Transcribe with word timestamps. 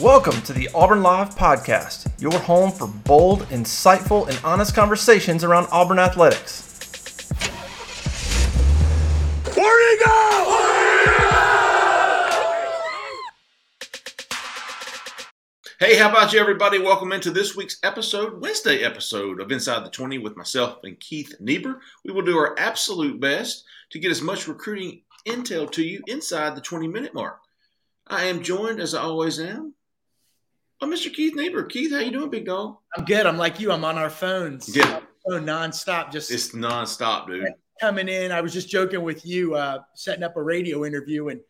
Welcome 0.00 0.40
to 0.42 0.54
the 0.54 0.66
Auburn 0.74 1.02
Live 1.02 1.34
Podcast, 1.34 2.10
your 2.18 2.32
home 2.32 2.72
for 2.72 2.86
bold, 2.86 3.42
insightful, 3.50 4.26
and 4.28 4.40
honest 4.42 4.74
conversations 4.74 5.44
around 5.44 5.68
Auburn 5.70 5.98
athletics. 5.98 7.28
Where 9.54 9.92
you 9.92 10.02
go? 10.02 10.46
Hey, 15.78 15.96
how 15.96 16.08
about 16.08 16.32
you, 16.32 16.40
everybody? 16.40 16.78
Welcome 16.78 17.12
into 17.12 17.30
this 17.30 17.54
week's 17.54 17.78
episode, 17.82 18.40
Wednesday 18.40 18.82
episode 18.82 19.38
of 19.38 19.52
Inside 19.52 19.84
the 19.84 19.90
20 19.90 20.16
with 20.16 20.34
myself 20.34 20.78
and 20.82 20.98
Keith 20.98 21.34
Niebuhr. 21.40 21.78
We 22.06 22.14
will 22.14 22.22
do 22.22 22.38
our 22.38 22.58
absolute 22.58 23.20
best 23.20 23.64
to 23.90 23.98
get 23.98 24.10
as 24.10 24.22
much 24.22 24.48
recruiting 24.48 25.02
intel 25.28 25.70
to 25.72 25.82
you 25.82 26.02
inside 26.06 26.56
the 26.56 26.62
20 26.62 26.88
minute 26.88 27.12
mark. 27.12 27.40
I 28.06 28.24
am 28.24 28.42
joined, 28.42 28.80
as 28.80 28.94
I 28.94 29.02
always 29.02 29.38
am, 29.38 29.74
by 30.80 30.86
Mr. 30.86 31.12
Keith 31.12 31.34
Niebuhr. 31.34 31.64
Keith, 31.64 31.92
how 31.92 31.98
you 31.98 32.10
doing, 32.10 32.30
big 32.30 32.46
dog? 32.46 32.78
I'm 32.96 33.04
good. 33.04 33.26
I'm 33.26 33.36
like 33.36 33.60
you. 33.60 33.70
I'm 33.70 33.84
on 33.84 33.98
our 33.98 34.10
phones. 34.10 34.74
Yeah. 34.74 35.00
Phone 35.28 35.44
nonstop. 35.44 36.10
Just 36.10 36.30
It's 36.30 36.50
nonstop, 36.50 37.26
dude. 37.26 37.46
coming 37.80 38.08
in. 38.08 38.32
I 38.32 38.40
was 38.40 38.52
just 38.52 38.68
joking 38.68 39.02
with 39.02 39.24
you, 39.26 39.54
uh, 39.54 39.80
setting 39.94 40.24
up 40.24 40.36
a 40.36 40.42
radio 40.42 40.84
interview 40.84 41.28
and 41.28 41.40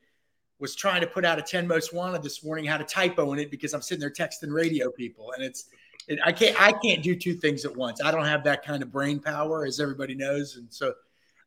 was 0.59 0.75
trying 0.75 1.01
to 1.01 1.07
put 1.07 1.25
out 1.25 1.39
a 1.39 1.43
10 1.43 1.67
most 1.67 1.93
wanted 1.95 2.23
this 2.23 2.45
morning, 2.45 2.65
had 2.65 2.81
a 2.81 2.85
typo 2.85 3.33
in 3.33 3.39
it 3.39 3.51
because 3.51 3.73
I'm 3.73 3.83
sitting 3.83 4.01
there 4.01 4.11
texting 4.11 4.53
radio 4.53 4.91
people. 4.91 5.33
And 5.33 5.45
it's, 5.45 5.67
it, 6.09 6.19
I 6.25 6.33
can't, 6.33 6.61
I 6.61 6.73
can't 6.73 7.03
do 7.03 7.15
two 7.15 7.35
things 7.35 7.65
at 7.65 7.75
once. 7.75 8.03
I 8.03 8.11
don't 8.11 8.27
have 8.27 8.45
that 8.45 8.65
kind 8.65 8.83
of 8.83 8.91
brain 8.93 9.21
power, 9.21 9.65
as 9.65 9.81
everybody 9.81 10.15
knows. 10.15 10.57
And 10.57 10.67
so, 10.71 10.93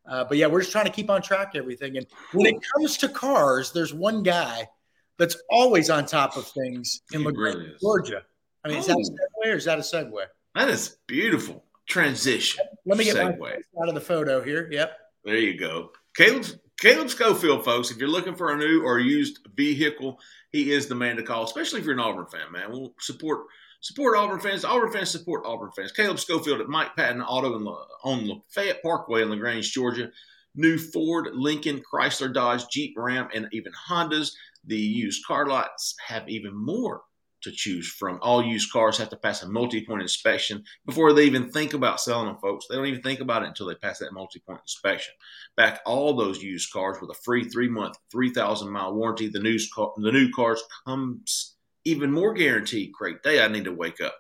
uh, 0.10 0.24
but 0.24 0.38
yeah, 0.38 0.48
we're 0.48 0.62
just 0.62 0.72
trying 0.72 0.86
to 0.86 0.92
keep 0.92 1.10
on 1.10 1.22
track 1.22 1.54
of 1.56 1.60
everything. 1.60 1.98
And 1.98 2.08
when 2.34 2.48
it 2.48 2.62
comes 2.74 2.98
to 2.98 3.10
cars, 3.10 3.72
there's 3.72 3.94
one 3.94 4.24
guy 4.24 4.68
that's 5.18 5.38
always 5.50 5.90
on 5.90 6.06
top 6.06 6.36
of 6.38 6.48
things 6.48 7.02
in 7.14 7.24
LaGrange, 7.24 7.56
really. 7.56 7.76
Georgia. 7.82 8.24
I 8.66 8.70
mean, 8.70 8.78
is 8.78 8.88
that 8.88 8.96
a 8.98 9.00
Oh. 9.00 9.48
segue 9.48 9.54
or 9.54 9.58
is 9.58 9.66
that 9.66 9.78
a 9.78 9.82
segue? 9.82 10.26
That 10.56 10.70
is 10.70 10.98
beautiful. 11.08 11.66
Transition. 11.88 12.64
Let 12.86 12.98
me 12.98 13.04
get 13.04 13.16
my 13.18 13.32
Segue. 13.34 13.62
out 13.82 13.90
of 13.90 13.96
the 13.96 14.02
photo 14.02 14.42
here. 14.42 14.70
Yep. 14.72 14.98
There 15.26 15.38
you 15.38 15.58
go. 15.58 15.92
Caleb 16.16 16.46
Caleb 16.80 17.10
Schofield, 17.10 17.64
folks. 17.64 17.92
If 17.92 17.98
you're 17.98 18.08
looking 18.10 18.36
for 18.36 18.52
a 18.52 18.58
new 18.58 18.84
or 18.84 19.00
used 19.00 19.40
vehicle, 19.56 20.20
he 20.52 20.72
is 20.72 20.88
the 20.88 20.96
man 20.96 21.16
to 21.18 21.24
call, 21.24 21.44
especially 21.44 21.80
if 21.80 21.86
you're 21.86 21.94
an 21.94 22.00
Auburn 22.00 22.26
fan, 22.26 22.52
man. 22.52 22.72
We'll 22.72 22.94
support 23.00 23.46
support 23.82 24.18
Auburn 24.18 24.40
fans. 24.40 24.64
Auburn 24.66 24.92
fans 24.92 25.12
support 25.12 25.46
Auburn 25.46 25.72
fans. 25.76 25.92
Caleb 25.92 26.20
Schofield 26.20 26.62
at 26.62 26.68
Mike 26.68 26.96
Patton 26.96 27.22
Auto 27.22 27.56
in, 27.58 27.68
on 27.68 28.28
Lafayette 28.28 28.82
Parkway 28.82 29.22
in 29.24 29.30
LaGrange, 29.30 29.72
Georgia. 29.72 30.10
New 30.56 30.78
Ford, 30.78 31.30
Lincoln, 31.34 31.82
Chrysler, 31.82 32.32
Dodge, 32.34 32.68
Jeep, 32.70 32.94
Ram, 32.98 33.28
and 33.34 33.48
even 33.52 33.72
Hondas. 33.90 34.34
The 34.66 34.78
used 34.78 35.26
car 35.26 35.46
lots 35.46 35.96
have 36.08 36.30
even 36.30 36.56
more 36.56 37.02
to 37.44 37.52
choose 37.52 37.90
from. 37.90 38.20
All 38.22 38.42
used 38.42 38.72
cars 38.72 38.98
have 38.98 39.10
to 39.10 39.18
pass 39.18 39.44
a 39.44 39.50
multi-point 39.50 40.02
inspection 40.02 40.64
before 40.86 41.12
they 41.12 41.26
even 41.26 41.52
think 41.52 41.74
about 41.74 42.00
selling 42.00 42.28
them, 42.28 42.38
folks. 42.42 42.66
They 42.68 42.76
don't 42.76 42.86
even 42.86 43.02
think 43.02 43.20
about 43.20 43.44
it 43.44 43.50
until 43.50 43.68
they 43.68 43.76
pass 43.76 44.00
that 44.00 44.14
multi-point 44.14 44.62
inspection. 44.62 45.14
Back 45.58 45.82
all 45.86 46.16
those 46.16 46.42
used 46.42 46.72
cars 46.72 46.98
with 47.02 47.10
a 47.10 47.22
free 47.26 47.44
three 47.44 48.34
thousand 48.34 48.72
mile 48.72 48.94
warranty. 48.94 49.28
The 49.28 49.40
new 49.40 49.60
car, 49.76 49.92
the 49.98 50.12
new 50.12 50.32
cars 50.32 50.64
comes 50.86 51.56
even 51.86 52.12
more 52.12 52.34
guaranteed. 52.34 52.94
Great 52.94 53.22
day! 53.24 53.44
I 53.44 53.50
need 53.50 53.66
to 53.66 53.74
wake 53.74 54.00
up. 54.00 54.16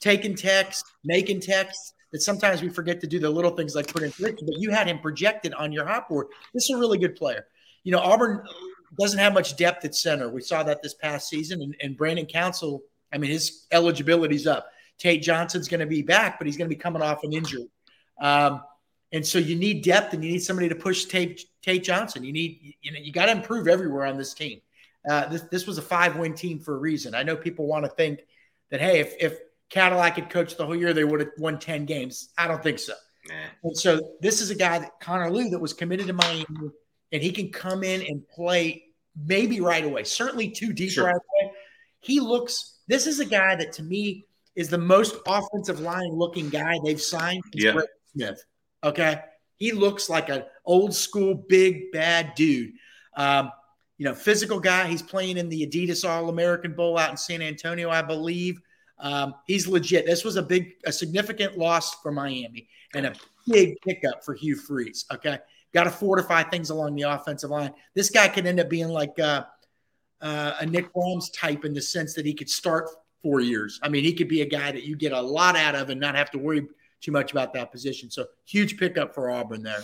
taking 0.00 0.34
texts, 0.34 0.90
making 1.04 1.40
texts 1.40 1.94
that 2.12 2.22
sometimes 2.22 2.62
we 2.62 2.68
forget 2.68 3.00
to 3.00 3.06
do 3.06 3.18
the 3.18 3.28
little 3.28 3.50
things 3.50 3.74
like 3.74 3.92
put 3.92 4.02
in 4.02 4.12
picks. 4.12 4.42
But 4.42 4.58
you 4.58 4.70
had 4.70 4.86
him 4.86 4.98
projected 4.98 5.52
on 5.54 5.72
your 5.72 5.86
hot 5.86 6.08
board. 6.08 6.28
This 6.54 6.64
is 6.64 6.76
a 6.76 6.78
really 6.78 6.98
good 6.98 7.16
player. 7.16 7.46
You 7.84 7.92
know, 7.92 7.98
Auburn 7.98 8.42
doesn't 8.98 9.18
have 9.18 9.34
much 9.34 9.56
depth 9.56 9.84
at 9.84 9.94
center. 9.94 10.28
We 10.28 10.40
saw 10.40 10.62
that 10.62 10.82
this 10.82 10.94
past 10.94 11.28
season, 11.28 11.62
and, 11.62 11.76
and 11.80 11.96
Brandon 11.96 12.26
Council. 12.26 12.82
I 13.12 13.18
mean, 13.18 13.30
his 13.30 13.66
eligibility's 13.70 14.46
up. 14.46 14.68
Tate 14.98 15.22
Johnson's 15.22 15.68
going 15.68 15.80
to 15.80 15.86
be 15.86 16.02
back, 16.02 16.38
but 16.38 16.46
he's 16.46 16.56
going 16.56 16.68
to 16.68 16.74
be 16.74 16.80
coming 16.80 17.02
off 17.02 17.22
an 17.22 17.32
injury. 17.32 17.68
Um, 18.20 18.62
and 19.12 19.24
so 19.24 19.38
you 19.38 19.54
need 19.54 19.84
depth, 19.84 20.14
and 20.14 20.24
you 20.24 20.32
need 20.32 20.42
somebody 20.42 20.68
to 20.68 20.74
push 20.74 21.04
Tate, 21.04 21.44
Tate 21.62 21.84
Johnson. 21.84 22.24
You 22.24 22.32
need, 22.32 22.74
you 22.80 22.92
know, 22.92 22.98
you 22.98 23.12
got 23.12 23.26
to 23.26 23.32
improve 23.32 23.68
everywhere 23.68 24.06
on 24.06 24.16
this 24.16 24.34
team. 24.34 24.60
Uh, 25.08 25.28
this 25.28 25.42
this 25.50 25.66
was 25.66 25.78
a 25.78 25.82
five 25.82 26.16
win 26.16 26.34
team 26.34 26.58
for 26.58 26.74
a 26.74 26.78
reason. 26.78 27.14
I 27.14 27.22
know 27.22 27.36
people 27.36 27.66
want 27.66 27.84
to 27.84 27.90
think 27.90 28.20
that 28.70 28.80
hey, 28.80 29.00
if 29.00 29.14
if 29.20 29.38
Cadillac 29.70 30.16
had 30.16 30.30
coached 30.30 30.58
the 30.58 30.66
whole 30.66 30.76
year, 30.76 30.92
they 30.92 31.04
would 31.04 31.20
have 31.20 31.30
won 31.38 31.58
ten 31.58 31.84
games. 31.84 32.30
I 32.36 32.48
don't 32.48 32.62
think 32.62 32.78
so. 32.78 32.94
Nah. 33.28 33.34
And 33.64 33.76
so 33.76 34.00
this 34.20 34.40
is 34.40 34.50
a 34.50 34.54
guy 34.54 34.78
that 34.78 35.00
Connor 35.00 35.30
Lew 35.30 35.50
that 35.50 35.58
was 35.58 35.72
committed 35.72 36.06
to 36.08 36.12
Miami, 36.12 36.46
and 37.12 37.22
he 37.22 37.32
can 37.32 37.50
come 37.50 37.82
in 37.82 38.02
and 38.02 38.26
play 38.28 38.84
maybe 39.16 39.60
right 39.60 39.84
away. 39.84 40.04
Certainly 40.04 40.50
two 40.50 40.72
deep 40.72 40.90
Sure. 40.90 41.06
right 41.06 41.14
away. 41.14 41.52
He 42.00 42.20
looks. 42.20 42.78
This 42.88 43.06
is 43.06 43.20
a 43.20 43.24
guy 43.24 43.56
that 43.56 43.72
to 43.74 43.82
me 43.82 44.26
is 44.54 44.68
the 44.70 44.78
most 44.78 45.16
offensive 45.26 45.80
line 45.80 46.10
looking 46.12 46.48
guy 46.48 46.78
they've 46.84 47.00
signed. 47.00 47.42
Yeah. 47.52 47.72
Brett 47.72 47.88
Smith. 48.12 48.44
Okay, 48.84 49.20
he 49.58 49.72
looks 49.72 50.08
like 50.08 50.28
an 50.28 50.44
old 50.64 50.94
school 50.94 51.34
big 51.34 51.90
bad 51.92 52.34
dude. 52.34 52.72
Um, 53.16 53.50
you 53.98 54.04
know, 54.04 54.14
physical 54.14 54.60
guy. 54.60 54.86
He's 54.86 55.02
playing 55.02 55.38
in 55.38 55.48
the 55.48 55.66
Adidas 55.66 56.08
All 56.08 56.28
American 56.28 56.74
Bowl 56.74 56.98
out 56.98 57.10
in 57.10 57.16
San 57.16 57.42
Antonio, 57.42 57.90
I 57.90 58.02
believe. 58.02 58.60
Um, 58.98 59.34
he's 59.46 59.66
legit. 59.66 60.06
This 60.06 60.24
was 60.24 60.36
a 60.36 60.42
big, 60.42 60.74
a 60.84 60.92
significant 60.92 61.58
loss 61.58 61.94
for 62.02 62.12
Miami 62.12 62.68
and 62.94 63.06
a 63.06 63.14
big 63.46 63.80
pickup 63.82 64.24
for 64.24 64.34
Hugh 64.34 64.56
Freeze. 64.56 65.04
Okay, 65.12 65.38
got 65.72 65.84
to 65.84 65.90
fortify 65.90 66.42
things 66.42 66.70
along 66.70 66.94
the 66.94 67.02
offensive 67.02 67.50
line. 67.50 67.72
This 67.94 68.10
guy 68.10 68.28
could 68.28 68.46
end 68.46 68.60
up 68.60 68.70
being 68.70 68.88
like 68.88 69.18
uh, 69.18 69.44
uh, 70.20 70.54
a 70.60 70.66
Nick 70.66 70.94
Williams 70.94 71.30
type 71.30 71.64
in 71.64 71.74
the 71.74 71.82
sense 71.82 72.14
that 72.14 72.24
he 72.24 72.34
could 72.34 72.50
start 72.50 72.88
four 73.22 73.40
years. 73.40 73.78
I 73.82 73.88
mean, 73.88 74.04
he 74.04 74.14
could 74.14 74.28
be 74.28 74.42
a 74.42 74.46
guy 74.46 74.72
that 74.72 74.84
you 74.84 74.96
get 74.96 75.12
a 75.12 75.20
lot 75.20 75.56
out 75.56 75.74
of 75.74 75.90
and 75.90 76.00
not 76.00 76.14
have 76.14 76.30
to 76.30 76.38
worry 76.38 76.66
too 77.00 77.12
much 77.12 77.32
about 77.32 77.52
that 77.54 77.72
position. 77.72 78.10
So 78.10 78.26
huge 78.46 78.78
pickup 78.78 79.14
for 79.14 79.30
Auburn 79.30 79.62
there. 79.62 79.82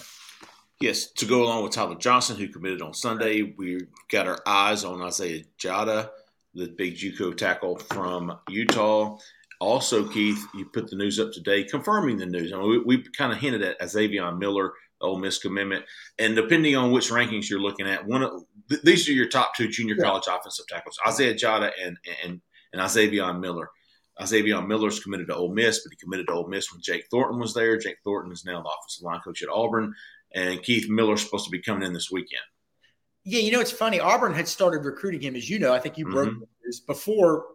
Yes, 0.83 1.13
to 1.13 1.27
go 1.27 1.45
along 1.45 1.63
with 1.63 1.73
Tyler 1.73 1.95
Johnson, 1.95 2.37
who 2.37 2.49
committed 2.49 2.83
on 2.83 2.93
Sunday, 2.93 3.55
we 3.57 3.83
got 4.11 4.27
our 4.27 4.41
eyes 4.47 4.83
on 4.83 5.01
Isaiah 5.01 5.45
Jatta, 5.57 6.11
the 6.55 6.67
big 6.67 6.97
JUCO 6.97 7.37
tackle 7.37 7.79
from 7.79 8.37
Utah. 8.49 9.17
Also, 9.61 10.09
Keith, 10.09 10.45
you 10.57 10.65
put 10.65 10.91
the 10.91 10.97
news 10.97 11.21
up 11.21 11.31
today, 11.31 11.63
confirming 11.63 12.17
the 12.17 12.27
news. 12.27 12.53
I 12.53 12.59
mean, 12.59 12.69
we, 12.69 12.79
we 12.79 13.05
kind 13.17 13.33
of 13.33 13.39
hinted 13.39 13.63
at 13.63 13.81
Izavion 13.81 14.41
Miller, 14.41 14.73
Ole 15.01 15.19
Miss 15.19 15.39
commitment, 15.39 15.85
and 16.19 16.35
depending 16.35 16.75
on 16.75 16.91
which 16.91 17.11
rankings 17.11 17.49
you're 17.49 17.61
looking 17.61 17.87
at, 17.87 18.05
one 18.05 18.25
of 18.25 18.43
th- 18.69 18.83
these 18.83 19.09
are 19.09 19.13
your 19.13 19.29
top 19.29 19.55
two 19.55 19.69
junior 19.69 19.95
Yeah. 19.97 20.05
college 20.07 20.25
offensive 20.29 20.67
tackles: 20.67 20.99
Isaiah 21.07 21.35
Jatta 21.35 21.71
and 21.81 21.97
and 22.25 22.41
and 22.73 22.83
Izavion 22.83 23.39
Miller. 23.41 23.71
Izavion 24.21 24.67
Miller's 24.67 25.01
committed 25.01 25.29
to 25.29 25.35
Ole 25.37 25.55
Miss, 25.55 25.83
but 25.85 25.91
he 25.93 25.97
committed 25.97 26.27
to 26.27 26.35
Ole 26.35 26.49
Miss 26.49 26.73
when 26.73 26.83
Jake 26.83 27.07
Thornton 27.11 27.39
was 27.39 27.55
there. 27.55 27.79
Jake 27.79 27.99
Thornton 28.05 28.33
is 28.33 28.45
now 28.45 28.61
the 28.63 28.69
offensive 28.69 29.05
line 29.05 29.21
coach 29.21 29.43
at 29.43 29.49
Auburn 29.49 29.95
and 30.35 30.63
Keith 30.63 30.89
Miller's 30.89 31.23
supposed 31.23 31.45
to 31.45 31.51
be 31.51 31.61
coming 31.61 31.83
in 31.83 31.93
this 31.93 32.11
weekend. 32.11 32.43
Yeah, 33.25 33.41
you 33.41 33.53
know, 33.53 33.61
it's 33.61 33.73
funny. 33.73 34.01
Auburn 34.01 34.35
had 34.35 34.49
started 34.49 34.85
recruiting 34.85 35.21
him, 35.21 35.37
as 35.37 35.49
you 35.49 35.59
know. 35.59 35.73
I 35.73 35.79
think 35.79 35.97
you 35.97 36.07
broke 36.07 36.31
Mhm. 36.31 36.49
this 36.65 36.81
before 36.81 37.47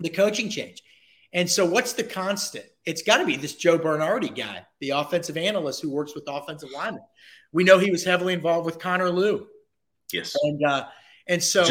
the 0.00 0.10
coaching 0.10 0.50
change. 0.50 0.82
And 1.32 1.50
so, 1.50 1.64
what's 1.64 1.94
the 1.94 2.04
constant? 2.04 2.66
It's 2.84 3.02
got 3.02 3.18
to 3.18 3.26
be 3.26 3.36
this 3.36 3.54
Joe 3.54 3.78
Bernardi 3.78 4.28
guy, 4.28 4.66
the 4.80 4.90
offensive 4.90 5.36
analyst 5.36 5.82
who 5.82 5.90
works 5.90 6.14
with 6.14 6.24
offensive 6.28 6.70
linemen. 6.70 7.02
We 7.52 7.64
know 7.64 7.78
he 7.78 7.90
was 7.90 8.04
heavily 8.04 8.34
involved 8.34 8.66
with 8.66 8.78
Connor 8.78 9.10
Lew. 9.10 9.46
Yes. 10.12 10.36
And 10.42 10.64
uh, 10.64 10.86
and 11.26 11.42
so. 11.42 11.64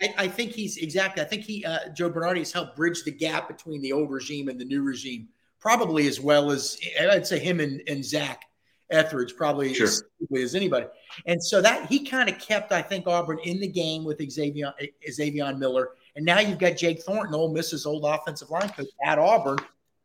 I, 0.00 0.14
I, 0.18 0.28
think 0.28 0.52
he's 0.52 0.76
exactly. 0.76 1.22
I 1.22 1.26
think 1.26 1.42
he 1.42 1.64
uh, 1.64 1.88
Joe 1.94 2.10
Bernardi 2.10 2.40
has 2.40 2.52
helped 2.52 2.76
bridge 2.76 3.02
the 3.04 3.10
gap 3.10 3.48
between 3.48 3.80
the 3.80 3.92
old 3.92 4.10
regime 4.10 4.48
and 4.48 4.60
the 4.60 4.64
new 4.64 4.82
regime, 4.82 5.28
probably 5.58 6.06
as 6.06 6.20
well 6.20 6.50
as 6.50 6.78
I'd 7.00 7.26
say 7.26 7.38
him 7.38 7.60
and, 7.60 7.82
and 7.86 8.04
Zach 8.04 8.42
Etheridge 8.90 9.34
probably 9.36 9.74
sure. 9.74 9.86
as, 9.86 10.02
as 10.36 10.54
anybody. 10.54 10.86
And 11.26 11.42
so 11.42 11.60
that 11.60 11.88
he 11.88 12.04
kind 12.04 12.28
of 12.28 12.38
kept, 12.38 12.72
I 12.72 12.82
think, 12.82 13.06
Auburn 13.06 13.38
in 13.44 13.60
the 13.60 13.66
game 13.66 14.04
with 14.04 14.18
Izavion 14.18 14.72
Izavion 15.08 15.58
Miller. 15.58 15.90
And 16.14 16.24
now 16.24 16.40
you've 16.40 16.58
got 16.58 16.76
Jake 16.76 17.02
Thornton, 17.02 17.34
Ole 17.34 17.52
Miss's 17.52 17.84
old 17.84 18.04
offensive 18.04 18.50
line 18.50 18.68
coach 18.70 18.88
at 19.04 19.18
Auburn. 19.18 19.58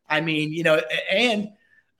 I 0.08 0.20
mean, 0.20 0.52
you 0.52 0.62
know, 0.62 0.80
and 1.10 1.50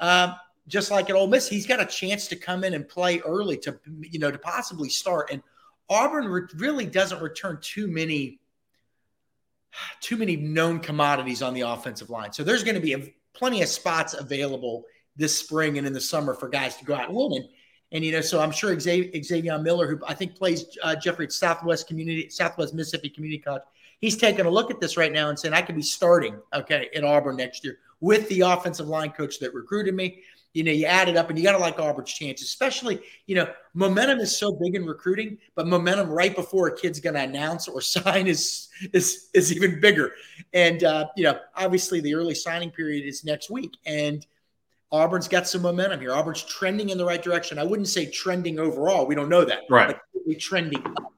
um, 0.01 0.35
just 0.69 0.91
like 0.91 1.09
at 1.09 1.17
Ole 1.17 1.29
Miss, 1.29 1.49
he's 1.49 1.67
got 1.67 1.81
a 1.81 1.87
chance 1.87 2.29
to 2.29 2.37
come 2.37 2.65
in 2.65 2.75
and 2.75 2.89
play 2.89 3.21
early 3.21 3.57
to, 3.59 3.79
you 4.01 4.19
know, 4.19 4.31
to 4.31 4.39
possibly 4.39 4.89
start. 4.89 5.31
And 5.33 5.43
Auburn 5.89 6.27
re- 6.27 6.43
really 6.57 6.87
doesn't 6.87 7.23
return 7.23 7.59
too 7.61 7.87
many, 7.87 8.41
too 10.01 10.17
many 10.17 10.37
known 10.37 10.81
commodities 10.81 11.43
on 11.43 11.55
the 11.55 11.63
offensive 11.63 12.11
line. 12.11 12.33
So 12.33 12.45
there's 12.45 12.65
going 12.65 12.75
to 12.75 12.81
be 12.81 12.93
a, 12.93 13.13
plenty 13.35 13.63
of 13.63 13.69
spots 13.69 14.15
available 14.15 14.85
this 15.17 15.39
spring 15.39 15.79
and 15.79 15.87
in 15.87 15.93
the 15.93 16.01
summer 16.01 16.35
for 16.35 16.49
guys 16.49 16.77
to 16.77 16.85
go 16.85 16.95
out 16.95 17.09
and 17.09 17.17
win. 17.17 17.49
And, 17.93 18.03
you 18.03 18.13
know, 18.13 18.23
so 18.23 18.41
I'm 18.41 18.51
sure 18.51 18.75
Izavion, 18.75 19.15
Izavion 19.15 19.63
Miller, 19.63 19.87
who 19.87 20.01
I 20.07 20.15
think 20.15 20.35
plays 20.35 20.65
uh, 20.83 20.97
Jeffrey 20.97 21.27
at 21.27 21.33
Southwest 21.33 21.87
Community, 21.87 22.29
Southwest 22.31 22.75
Mississippi 22.75 23.11
Community 23.11 23.39
College, 23.39 23.63
he's 24.01 24.17
taking 24.17 24.47
a 24.47 24.51
look 24.51 24.71
at 24.71 24.81
this 24.81 24.97
right 24.97 25.13
now 25.13 25.29
and 25.29 25.39
saying 25.39 25.53
I 25.53 25.63
could 25.63 25.77
be 25.77 25.83
starting 25.83 26.37
okay 26.55 26.89
at 26.95 27.05
Auburn 27.05 27.37
next 27.37 27.65
year 27.65 27.79
with 28.01 28.29
the 28.31 28.41
offensive 28.41 28.89
line 28.89 29.11
coach 29.11 29.39
that 29.41 29.53
recruited 29.53 29.95
me. 29.95 30.23
You 30.55 30.65
know, 30.65 30.73
you 30.73 30.87
add 30.87 31.09
it 31.09 31.17
up 31.17 31.29
and 31.31 31.39
you 31.39 31.45
got 31.45 31.53
to 31.53 31.59
like 31.59 31.79
Auburn's 31.79 32.13
chance, 32.13 32.43
especially, 32.43 33.01
you 33.27 33.35
know, 33.35 33.47
momentum 33.75 34.19
is 34.19 34.37
so 34.37 34.53
big 34.53 34.75
in 34.75 34.85
recruiting, 34.87 35.39
but 35.55 35.67
momentum 35.67 36.11
right 36.11 36.35
before 36.35 36.69
a 36.69 36.77
kid's 36.77 37.01
going 37.01 37.15
to 37.15 37.23
announce 37.23 37.69
or 37.69 37.81
sign 37.83 38.27
is, 38.27 38.69
is, 38.93 39.29
is 39.35 39.55
even 39.55 39.81
bigger. 39.81 40.13
And, 40.55 40.83
uh, 40.83 41.07
you 41.17 41.25
know, 41.25 41.39
obviously 41.57 42.01
the 42.01 42.15
early 42.15 42.35
signing 42.35 42.71
period 42.71 43.07
is 43.07 43.23
next 43.23 43.51
week. 43.51 43.77
And, 43.85 44.27
Auburn's 44.93 45.27
got 45.27 45.49
some 45.49 45.63
momentum 45.63 46.01
here. 46.01 46.13
Auburn's 46.13 46.43
trending 46.43 46.91
in 46.91 46.99
the 46.99 47.05
right 47.05 47.23
direction. 47.23 47.59
I 47.59 47.65
wouldn't 47.65 47.89
say 47.89 48.07
trending 48.07 48.59
overall. 48.59 49.07
We 49.07 49.15
don't 49.15 49.31
know 49.31 49.45
that. 49.45 49.61
Right. 49.71 49.97
But 50.27 50.39
trending 50.39 50.85
up. 50.87 51.13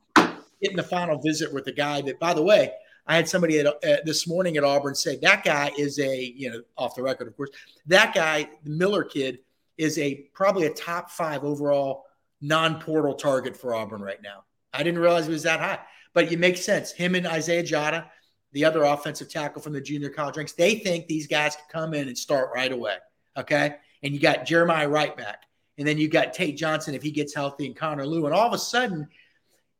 Getting 0.62 0.76
the 0.76 0.84
final 0.84 1.20
visit 1.20 1.52
with 1.52 1.66
a 1.66 1.72
guy 1.72 2.00
that, 2.02 2.18
by 2.20 2.32
the 2.32 2.42
way, 2.42 2.72
I 3.06 3.16
had 3.16 3.28
somebody 3.28 3.58
at, 3.58 3.66
uh, 3.66 3.96
this 4.04 4.26
morning 4.26 4.56
at 4.56 4.64
Auburn 4.64 4.94
say 4.94 5.16
that 5.16 5.44
guy 5.44 5.72
is 5.76 5.98
a, 5.98 6.32
you 6.36 6.50
know, 6.50 6.62
off 6.78 6.94
the 6.94 7.02
record, 7.02 7.28
of 7.28 7.36
course, 7.36 7.50
that 7.86 8.14
guy, 8.14 8.48
the 8.62 8.70
Miller 8.70 9.04
kid, 9.04 9.40
is 9.76 9.98
a 9.98 10.26
probably 10.32 10.66
a 10.66 10.72
top 10.72 11.10
five 11.10 11.44
overall 11.44 12.04
non 12.40 12.80
portal 12.80 13.14
target 13.14 13.56
for 13.56 13.74
Auburn 13.74 14.00
right 14.00 14.22
now. 14.22 14.44
I 14.72 14.82
didn't 14.82 15.00
realize 15.00 15.28
it 15.28 15.32
was 15.32 15.42
that 15.42 15.60
high, 15.60 15.80
but 16.14 16.32
it 16.32 16.38
makes 16.38 16.64
sense. 16.64 16.92
Him 16.92 17.14
and 17.14 17.26
Isaiah 17.26 17.62
Jatta, 17.62 18.06
the 18.52 18.64
other 18.64 18.84
offensive 18.84 19.28
tackle 19.28 19.60
from 19.60 19.72
the 19.72 19.80
junior 19.80 20.08
college 20.08 20.36
ranks, 20.36 20.52
they 20.52 20.76
think 20.76 21.06
these 21.06 21.26
guys 21.26 21.56
can 21.56 21.64
come 21.70 21.94
in 21.94 22.08
and 22.08 22.16
start 22.16 22.50
right 22.54 22.72
away. 22.72 22.96
Okay. 23.36 23.76
And 24.02 24.12
you 24.12 24.20
got 24.20 24.46
Jeremiah 24.46 24.88
Wright 24.88 25.16
back. 25.16 25.42
And 25.78 25.86
then 25.86 25.98
you 25.98 26.08
got 26.08 26.34
Tate 26.34 26.56
Johnson 26.56 26.94
if 26.94 27.02
he 27.02 27.10
gets 27.10 27.34
healthy 27.34 27.66
and 27.66 27.74
Connor 27.74 28.06
Lew. 28.06 28.26
And 28.26 28.34
all 28.34 28.46
of 28.46 28.52
a 28.52 28.58
sudden, 28.58 29.08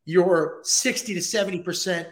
your 0.05 0.59
60 0.63 1.13
to 1.13 1.19
70% 1.19 2.11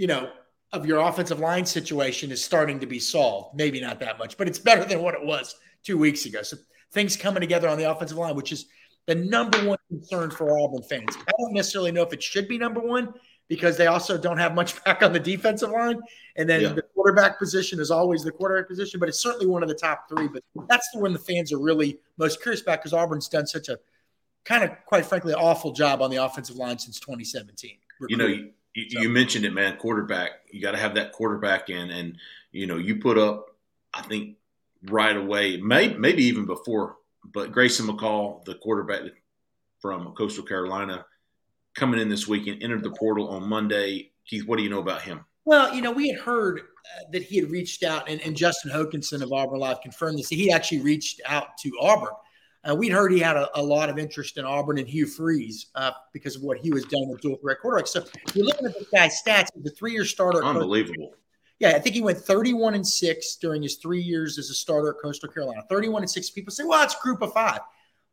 you 0.00 0.06
know, 0.06 0.30
of 0.72 0.86
your 0.86 1.00
offensive 1.00 1.40
line 1.40 1.66
situation 1.66 2.32
is 2.32 2.42
starting 2.42 2.80
to 2.80 2.86
be 2.86 2.98
solved. 2.98 3.54
Maybe 3.54 3.82
not 3.82 4.00
that 4.00 4.18
much, 4.18 4.38
but 4.38 4.48
it's 4.48 4.58
better 4.58 4.82
than 4.88 5.02
what 5.02 5.12
it 5.12 5.22
was 5.22 5.56
two 5.84 5.98
weeks 5.98 6.24
ago. 6.24 6.40
So 6.40 6.56
things 6.92 7.18
coming 7.18 7.42
together 7.42 7.68
on 7.68 7.76
the 7.76 7.90
offensive 7.90 8.16
line, 8.16 8.34
which 8.34 8.50
is 8.50 8.64
the 9.06 9.14
number 9.14 9.58
one 9.58 9.78
concern 9.88 10.30
for 10.30 10.58
Auburn 10.58 10.82
fans. 10.82 11.18
I 11.18 11.32
don't 11.38 11.52
necessarily 11.52 11.92
know 11.92 12.02
if 12.02 12.14
it 12.14 12.22
should 12.22 12.48
be 12.48 12.56
number 12.56 12.80
one 12.80 13.12
because 13.46 13.76
they 13.76 13.88
also 13.88 14.16
don't 14.16 14.38
have 14.38 14.54
much 14.54 14.82
back 14.84 15.02
on 15.02 15.12
the 15.12 15.20
defensive 15.20 15.70
line. 15.70 16.00
And 16.36 16.48
then 16.48 16.62
yeah. 16.62 16.72
the 16.72 16.84
quarterback 17.00 17.38
position 17.38 17.80
is 17.80 17.90
always 17.90 18.22
the 18.22 18.30
quarterback 18.30 18.68
position, 18.68 19.00
but 19.00 19.08
it's 19.08 19.20
certainly 19.20 19.46
one 19.46 19.62
of 19.62 19.70
the 19.70 19.74
top 19.74 20.06
three. 20.06 20.28
But 20.28 20.42
that's 20.68 20.90
the 20.92 21.00
one 21.00 21.14
the 21.14 21.18
fans 21.18 21.50
are 21.50 21.58
really 21.58 21.98
most 22.18 22.42
curious 22.42 22.60
about 22.60 22.80
because 22.80 22.92
Auburn's 22.92 23.26
done 23.26 23.46
such 23.46 23.70
a 23.70 23.78
kind 24.44 24.64
of, 24.64 24.70
quite 24.84 25.06
frankly, 25.06 25.32
awful 25.32 25.72
job 25.72 26.02
on 26.02 26.10
the 26.10 26.18
offensive 26.18 26.56
line 26.56 26.78
since 26.78 27.00
2017. 27.00 27.78
You 28.08 28.16
know, 28.18 28.26
you, 28.26 28.50
so. 28.90 29.00
you 29.00 29.08
mentioned 29.08 29.46
it, 29.46 29.54
man. 29.54 29.78
Quarterback, 29.78 30.32
you 30.52 30.60
got 30.60 30.72
to 30.72 30.78
have 30.78 30.94
that 30.96 31.12
quarterback 31.12 31.70
in, 31.70 31.90
and 31.90 32.18
you 32.52 32.66
know, 32.66 32.76
you 32.76 32.96
put 32.96 33.16
up. 33.16 33.46
I 33.94 34.02
think 34.02 34.36
right 34.90 35.16
away, 35.16 35.56
maybe 35.56 35.96
maybe 35.96 36.24
even 36.24 36.44
before, 36.44 36.96
but 37.24 37.50
Grayson 37.50 37.86
McCall, 37.86 38.44
the 38.44 38.56
quarterback 38.56 39.00
from 39.80 40.12
Coastal 40.12 40.44
Carolina, 40.44 41.06
coming 41.74 41.98
in 41.98 42.10
this 42.10 42.28
weekend, 42.28 42.62
entered 42.62 42.82
the 42.82 42.90
portal 42.90 43.30
on 43.30 43.48
Monday. 43.48 44.10
Keith, 44.26 44.46
what 44.46 44.58
do 44.58 44.62
you 44.62 44.70
know 44.70 44.80
about 44.80 45.00
him? 45.00 45.24
Well, 45.50 45.74
you 45.74 45.82
know, 45.82 45.90
we 45.90 46.08
had 46.08 46.20
heard 46.20 46.60
uh, 46.60 47.10
that 47.10 47.24
he 47.24 47.36
had 47.36 47.50
reached 47.50 47.82
out, 47.82 48.08
and, 48.08 48.20
and 48.20 48.36
Justin 48.36 48.70
Hokanson 48.70 49.20
of 49.20 49.32
Auburn 49.32 49.58
Live 49.58 49.80
confirmed 49.80 50.18
this. 50.18 50.28
He 50.28 50.52
actually 50.52 50.80
reached 50.80 51.20
out 51.26 51.58
to 51.58 51.72
Auburn 51.80 52.14
uh, 52.68 52.74
we'd 52.74 52.92
heard 52.92 53.12
he 53.12 53.18
had 53.18 53.36
a, 53.36 53.48
a, 53.58 53.62
lot 53.62 53.88
of 53.88 53.98
interest 53.98 54.36
in 54.36 54.44
Auburn 54.44 54.78
and 54.78 54.86
Hugh 54.86 55.06
Freeze 55.06 55.66
uh, 55.74 55.92
because 56.12 56.36
of 56.36 56.42
what 56.42 56.58
he 56.58 56.70
was 56.70 56.84
done 56.84 57.08
with 57.08 57.20
dual 57.20 57.36
threat 57.36 57.58
quarterback. 57.60 57.86
So 57.86 58.04
you're 58.34 58.44
looking 58.44 58.66
at 58.66 58.74
this 58.74 58.88
guy's 58.92 59.22
stats, 59.22 59.48
the 59.62 59.70
three 59.70 59.92
year 59.92 60.04
starter. 60.04 60.44
Unbelievable. 60.44 61.14
Yeah, 61.58 61.70
I 61.70 61.78
think 61.78 61.94
he 61.94 62.02
went 62.02 62.18
31 62.18 62.74
and 62.74 62.86
six 62.86 63.36
during 63.36 63.62
his 63.62 63.76
three 63.76 64.00
years 64.00 64.38
as 64.38 64.50
a 64.50 64.54
starter 64.54 64.90
at 64.90 64.96
Coastal 65.02 65.28
Carolina. 65.28 65.62
31 65.68 66.02
and 66.02 66.10
six. 66.10 66.30
People 66.30 66.52
say, 66.52 66.64
well, 66.64 66.82
it's 66.82 66.94
group 67.00 67.22
of 67.22 67.32
five. 67.32 67.60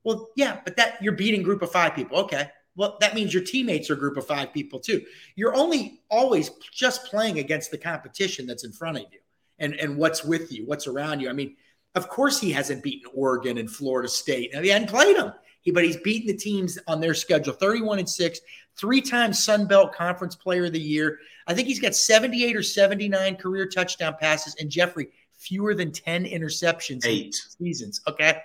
Well, 0.04 0.30
yeah, 0.36 0.60
but 0.64 0.76
that 0.78 1.02
you're 1.02 1.14
beating 1.14 1.44
group 1.44 1.62
of 1.62 1.72
five 1.72 1.94
people. 1.94 2.18
Okay. 2.20 2.50
Well, 2.78 2.96
that 3.02 3.16
means 3.16 3.34
your 3.34 3.44
teammates 3.44 3.90
are 3.90 3.96
a 3.96 3.98
group 3.98 4.18
of 4.18 4.28
five 4.28 4.54
people 4.54 4.80
too. 4.80 5.04
You're 5.36 5.56
only 5.56 6.02
always 6.10 6.52
just 6.72 7.06
playing 7.06 7.40
against 7.40 7.72
the 7.72 7.78
competition 7.78 8.46
that's 8.46 8.64
in 8.64 8.72
front 8.72 8.98
of 8.98 9.04
you 9.12 9.20
and, 9.60 9.74
and 9.74 9.98
what's 9.98 10.24
with 10.24 10.52
you, 10.52 10.66
what's 10.66 10.88
around 10.88 11.20
you. 11.20 11.30
I 11.30 11.34
mean, 11.34 11.56
of 11.96 12.08
course, 12.08 12.40
he 12.40 12.52
hasn't 12.52 12.84
beaten 12.84 13.12
Oregon 13.16 13.58
and 13.58 13.70
Florida 13.70 14.08
State. 14.08 14.52
Now, 14.54 14.62
he 14.62 14.70
hadn't 14.70 14.90
played 14.90 15.18
them, 15.18 15.34
he, 15.62 15.72
but 15.72 15.84
he's 15.84 15.98
beaten 15.98 16.28
the 16.28 16.38
teams 16.38 16.78
on 16.88 17.02
their 17.02 17.16
schedule 17.16 17.54
31 17.54 17.98
and 18.00 18.10
6, 18.10 18.40
three 18.78 19.02
times 19.02 19.44
Sun 19.44 19.66
Belt 19.66 19.94
Conference 19.94 20.36
Player 20.36 20.66
of 20.66 20.74
the 20.74 20.80
Year. 20.80 21.18
I 21.48 21.56
think 21.56 21.68
he's 21.68 21.80
got 21.80 21.96
78 21.96 22.56
or 22.56 22.62
79 22.62 23.36
career 23.38 23.68
touchdown 23.68 24.16
passes. 24.20 24.56
And 24.60 24.70
Jeffrey, 24.70 25.08
fewer 25.34 25.74
than 25.74 25.92
10 25.92 26.26
interceptions 26.26 27.06
Eight. 27.06 27.34
seasons. 27.34 28.02
Okay. 28.08 28.38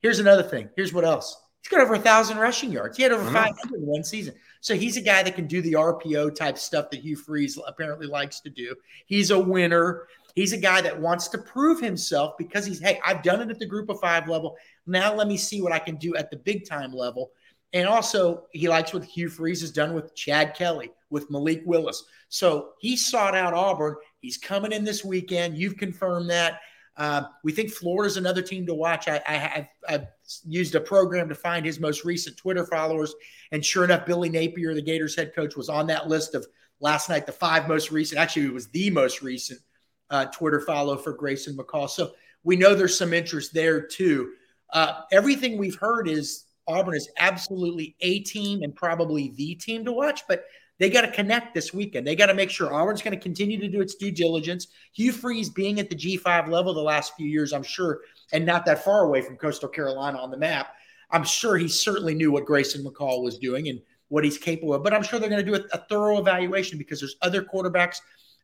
Here's 0.00 0.18
another 0.18 0.42
thing. 0.42 0.68
Here's 0.76 0.92
what 0.92 1.04
else. 1.04 1.40
He's 1.62 1.68
got 1.68 1.80
over 1.80 1.94
a 1.94 1.98
thousand 1.98 2.38
rushing 2.38 2.72
yards. 2.72 2.96
He 2.96 3.02
had 3.02 3.12
over 3.12 3.30
500 3.30 3.74
in 3.74 3.86
one 3.86 4.02
season. 4.02 4.34
So 4.60 4.74
he's 4.74 4.96
a 4.96 5.02
guy 5.02 5.22
that 5.22 5.34
can 5.34 5.46
do 5.46 5.60
the 5.60 5.74
RPO 5.74 6.34
type 6.34 6.56
stuff 6.56 6.90
that 6.90 7.00
Hugh 7.00 7.16
Freeze 7.16 7.58
apparently 7.66 8.06
likes 8.06 8.40
to 8.40 8.50
do. 8.50 8.74
He's 9.06 9.30
a 9.30 9.38
winner. 9.38 10.06
He's 10.34 10.52
a 10.52 10.58
guy 10.58 10.80
that 10.80 10.98
wants 10.98 11.28
to 11.28 11.38
prove 11.38 11.80
himself 11.80 12.34
because 12.38 12.64
he's, 12.64 12.80
hey, 12.80 13.00
I've 13.04 13.22
done 13.22 13.40
it 13.40 13.50
at 13.50 13.58
the 13.58 13.66
group 13.66 13.90
of 13.90 14.00
five 14.00 14.28
level. 14.28 14.56
Now 14.86 15.14
let 15.14 15.28
me 15.28 15.36
see 15.36 15.60
what 15.60 15.72
I 15.72 15.78
can 15.78 15.96
do 15.96 16.14
at 16.16 16.30
the 16.30 16.36
big 16.36 16.66
time 16.66 16.92
level. 16.92 17.30
And 17.72 17.86
also, 17.86 18.46
he 18.50 18.68
likes 18.68 18.92
what 18.92 19.04
Hugh 19.04 19.28
Freeze 19.28 19.60
has 19.60 19.70
done 19.70 19.94
with 19.94 20.14
Chad 20.14 20.54
Kelly, 20.54 20.90
with 21.08 21.30
Malik 21.30 21.62
Willis. 21.66 22.04
So 22.28 22.70
he 22.80 22.96
sought 22.96 23.36
out 23.36 23.54
Auburn. 23.54 23.96
He's 24.20 24.36
coming 24.36 24.72
in 24.72 24.84
this 24.84 25.04
weekend. 25.04 25.56
You've 25.56 25.76
confirmed 25.76 26.30
that. 26.30 26.60
Uh, 26.96 27.22
we 27.44 27.52
think 27.52 27.70
Florida's 27.70 28.16
another 28.16 28.42
team 28.42 28.66
to 28.66 28.74
watch. 28.74 29.08
I, 29.08 29.22
I 29.26 29.34
have 29.34 29.68
I've 29.88 30.06
used 30.46 30.74
a 30.74 30.80
program 30.80 31.28
to 31.28 31.34
find 31.34 31.64
his 31.64 31.80
most 31.80 32.04
recent 32.04 32.36
Twitter 32.36 32.66
followers, 32.66 33.14
and 33.52 33.64
sure 33.64 33.84
enough, 33.84 34.06
Billy 34.06 34.28
Napier, 34.28 34.74
the 34.74 34.82
Gators 34.82 35.16
head 35.16 35.34
coach, 35.34 35.56
was 35.56 35.68
on 35.68 35.86
that 35.86 36.08
list 36.08 36.34
of 36.34 36.46
last 36.80 37.08
night. 37.08 37.26
The 37.26 37.32
five 37.32 37.68
most 37.68 37.90
recent, 37.90 38.20
actually, 38.20 38.46
it 38.46 38.52
was 38.52 38.68
the 38.68 38.90
most 38.90 39.22
recent 39.22 39.60
uh, 40.10 40.26
Twitter 40.26 40.60
follow 40.60 40.96
for 40.96 41.12
Grayson 41.12 41.56
McCall. 41.56 41.88
So 41.88 42.12
we 42.42 42.56
know 42.56 42.74
there's 42.74 42.98
some 42.98 43.12
interest 43.12 43.54
there 43.54 43.80
too. 43.80 44.32
Uh, 44.72 45.02
everything 45.10 45.58
we've 45.58 45.78
heard 45.78 46.08
is 46.08 46.44
Auburn 46.66 46.96
is 46.96 47.08
absolutely 47.18 47.96
a 48.00 48.20
team 48.20 48.62
and 48.62 48.74
probably 48.74 49.32
the 49.36 49.54
team 49.54 49.84
to 49.84 49.92
watch, 49.92 50.22
but 50.28 50.44
they 50.80 50.88
got 50.88 51.02
to 51.02 51.12
connect 51.12 51.54
this 51.54 51.74
weekend. 51.74 52.06
They 52.06 52.16
got 52.16 52.26
to 52.26 52.34
make 52.34 52.48
sure 52.48 52.72
Auburn's 52.72 53.02
going 53.02 53.14
to 53.14 53.22
continue 53.22 53.60
to 53.60 53.68
do 53.68 53.82
its 53.82 53.96
due 53.96 54.10
diligence. 54.10 54.68
Hugh 54.94 55.12
Freeze 55.12 55.50
being 55.50 55.78
at 55.78 55.90
the 55.90 55.94
G5 55.94 56.48
level 56.48 56.72
the 56.72 56.80
last 56.80 57.14
few 57.16 57.28
years, 57.28 57.52
I'm 57.52 57.62
sure, 57.62 58.00
and 58.32 58.46
not 58.46 58.64
that 58.64 58.82
far 58.82 59.04
away 59.04 59.20
from 59.20 59.36
Coastal 59.36 59.68
Carolina 59.68 60.16
on 60.16 60.30
the 60.30 60.38
map. 60.38 60.74
I'm 61.10 61.22
sure 61.22 61.58
he 61.58 61.68
certainly 61.68 62.14
knew 62.14 62.32
what 62.32 62.46
Grayson 62.46 62.82
McCall 62.82 63.22
was 63.22 63.38
doing 63.38 63.68
and 63.68 63.78
what 64.08 64.24
he's 64.24 64.38
capable 64.38 64.72
of. 64.72 64.82
But 64.82 64.94
I'm 64.94 65.02
sure 65.02 65.20
they're 65.20 65.28
going 65.28 65.44
to 65.44 65.50
do 65.52 65.56
a, 65.56 65.76
a 65.76 65.84
thorough 65.90 66.18
evaluation 66.18 66.78
because 66.78 66.98
there's 66.98 67.16
other 67.20 67.42
quarterbacks 67.42 67.98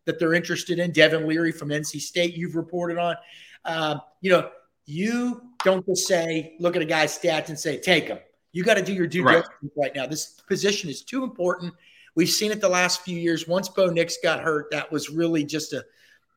that 0.05 0.19
they're 0.19 0.35
interested 0.35 0.78
in. 0.78 0.93
Devin 0.93 1.26
Leary 1.26 1.52
from 1.52 1.71
NC 1.71 2.02
State, 2.02 2.35
you've 2.35 2.55
reported 2.55 2.99
on. 2.99 3.16
Uh, 3.64 3.97
you 4.21 4.31
know, 4.31 4.50
you 4.85 5.40
don't 5.64 5.85
just 5.87 6.07
say, 6.07 6.55
look 6.61 6.76
at 6.76 6.83
a 6.83 6.87
guy's 6.87 7.19
stats 7.19 7.49
and 7.49 7.59
say, 7.59 7.81
take 7.81 8.09
him. 8.09 8.19
You 8.52 8.62
got 8.62 8.75
to 8.75 8.83
do 8.83 8.93
your 8.93 9.07
due 9.07 9.25
right. 9.25 9.43
diligence 9.43 9.73
right 9.75 9.95
now. 9.95 10.07
This 10.07 10.40
position 10.47 10.90
is 10.90 11.02
too 11.02 11.25
important. 11.25 11.73
We've 12.16 12.28
seen 12.28 12.50
it 12.50 12.61
the 12.61 12.68
last 12.68 13.02
few 13.02 13.16
years. 13.16 13.46
Once 13.46 13.68
Bo 13.68 13.87
Nix 13.87 14.16
got 14.20 14.40
hurt, 14.40 14.70
that 14.73 14.90
was 14.90 15.11
really 15.11 15.44
just 15.44 15.73
a 15.73 15.85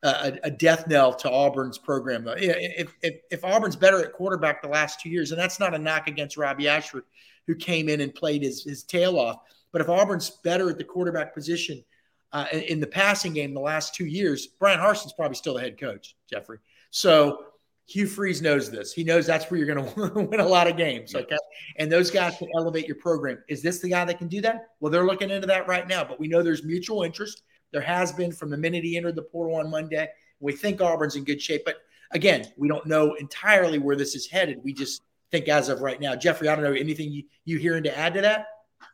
a, 0.02 0.38
a, 0.44 0.50
death 0.50 0.86
knell 0.88 1.12
to 1.14 1.30
Auburn's 1.30 1.78
program. 1.78 2.26
If, 2.26 2.94
if, 3.02 3.20
if 3.30 3.44
Auburn's 3.44 3.76
better 3.76 4.02
at 4.02 4.12
quarterback 4.12 4.62
the 4.62 4.68
last 4.68 5.00
two 5.00 5.10
years, 5.10 5.30
and 5.30 5.38
that's 5.38 5.60
not 5.60 5.74
a 5.74 5.78
knock 5.78 6.08
against 6.08 6.36
Robby 6.36 6.68
Ashford, 6.68 7.04
who 7.46 7.54
came 7.54 7.88
in 7.88 8.00
and 8.00 8.14
played 8.14 8.42
his, 8.42 8.64
his 8.64 8.82
tail 8.82 9.18
off, 9.18 9.40
but 9.72 9.80
if 9.80 9.88
Auburn's 9.88 10.30
better 10.42 10.70
at 10.70 10.78
the 10.78 10.84
quarterback 10.84 11.34
position 11.34 11.84
uh, 12.32 12.46
in 12.52 12.80
the 12.80 12.86
passing 12.86 13.32
game 13.32 13.52
the 13.52 13.60
last 13.60 13.94
two 13.94 14.06
years, 14.06 14.46
Bryan 14.46 14.80
Harsin's 14.80 15.12
probably 15.12 15.34
still 15.34 15.54
the 15.54 15.60
head 15.60 15.78
coach, 15.78 16.16
Jeffrey. 16.28 16.58
So 16.90 17.44
Hugh 17.90 18.06
Freeze 18.06 18.40
knows 18.40 18.70
this. 18.70 18.92
He 18.92 19.02
knows 19.02 19.26
that's 19.26 19.50
where 19.50 19.58
you're 19.58 19.74
going 19.74 19.94
to 20.14 20.20
win 20.20 20.38
a 20.38 20.46
lot 20.46 20.68
of 20.68 20.76
games. 20.76 21.12
Okay. 21.12 21.36
And 21.76 21.90
those 21.90 22.08
guys 22.08 22.36
can 22.38 22.48
elevate 22.56 22.86
your 22.86 22.96
program. 22.96 23.42
Is 23.48 23.62
this 23.62 23.80
the 23.80 23.88
guy 23.88 24.04
that 24.04 24.16
can 24.16 24.28
do 24.28 24.40
that? 24.42 24.68
Well, 24.78 24.92
they're 24.92 25.06
looking 25.06 25.28
into 25.28 25.48
that 25.48 25.66
right 25.66 25.88
now, 25.88 26.04
but 26.04 26.20
we 26.20 26.28
know 26.28 26.40
there's 26.40 26.62
mutual 26.62 27.02
interest. 27.02 27.42
There 27.72 27.80
has 27.80 28.12
been 28.12 28.30
from 28.30 28.48
the 28.48 28.56
minute 28.56 28.84
he 28.84 28.96
entered 28.96 29.16
the 29.16 29.22
portal 29.22 29.56
on 29.56 29.70
Monday. 29.70 30.08
We 30.38 30.52
think 30.52 30.80
Auburn's 30.80 31.16
in 31.16 31.24
good 31.24 31.42
shape, 31.42 31.62
but 31.64 31.78
again, 32.12 32.46
we 32.56 32.68
don't 32.68 32.86
know 32.86 33.14
entirely 33.14 33.78
where 33.78 33.96
this 33.96 34.14
is 34.14 34.28
headed. 34.28 34.60
We 34.62 34.72
just 34.72 35.02
think 35.32 35.48
as 35.48 35.68
of 35.68 35.80
right 35.80 36.00
now. 36.00 36.14
Jeffrey, 36.14 36.48
I 36.48 36.54
don't 36.54 36.64
know 36.64 36.72
anything 36.72 37.10
you, 37.10 37.24
you 37.44 37.58
hearing 37.58 37.82
to 37.84 37.98
add 37.98 38.14
to 38.14 38.20
that? 38.20 38.46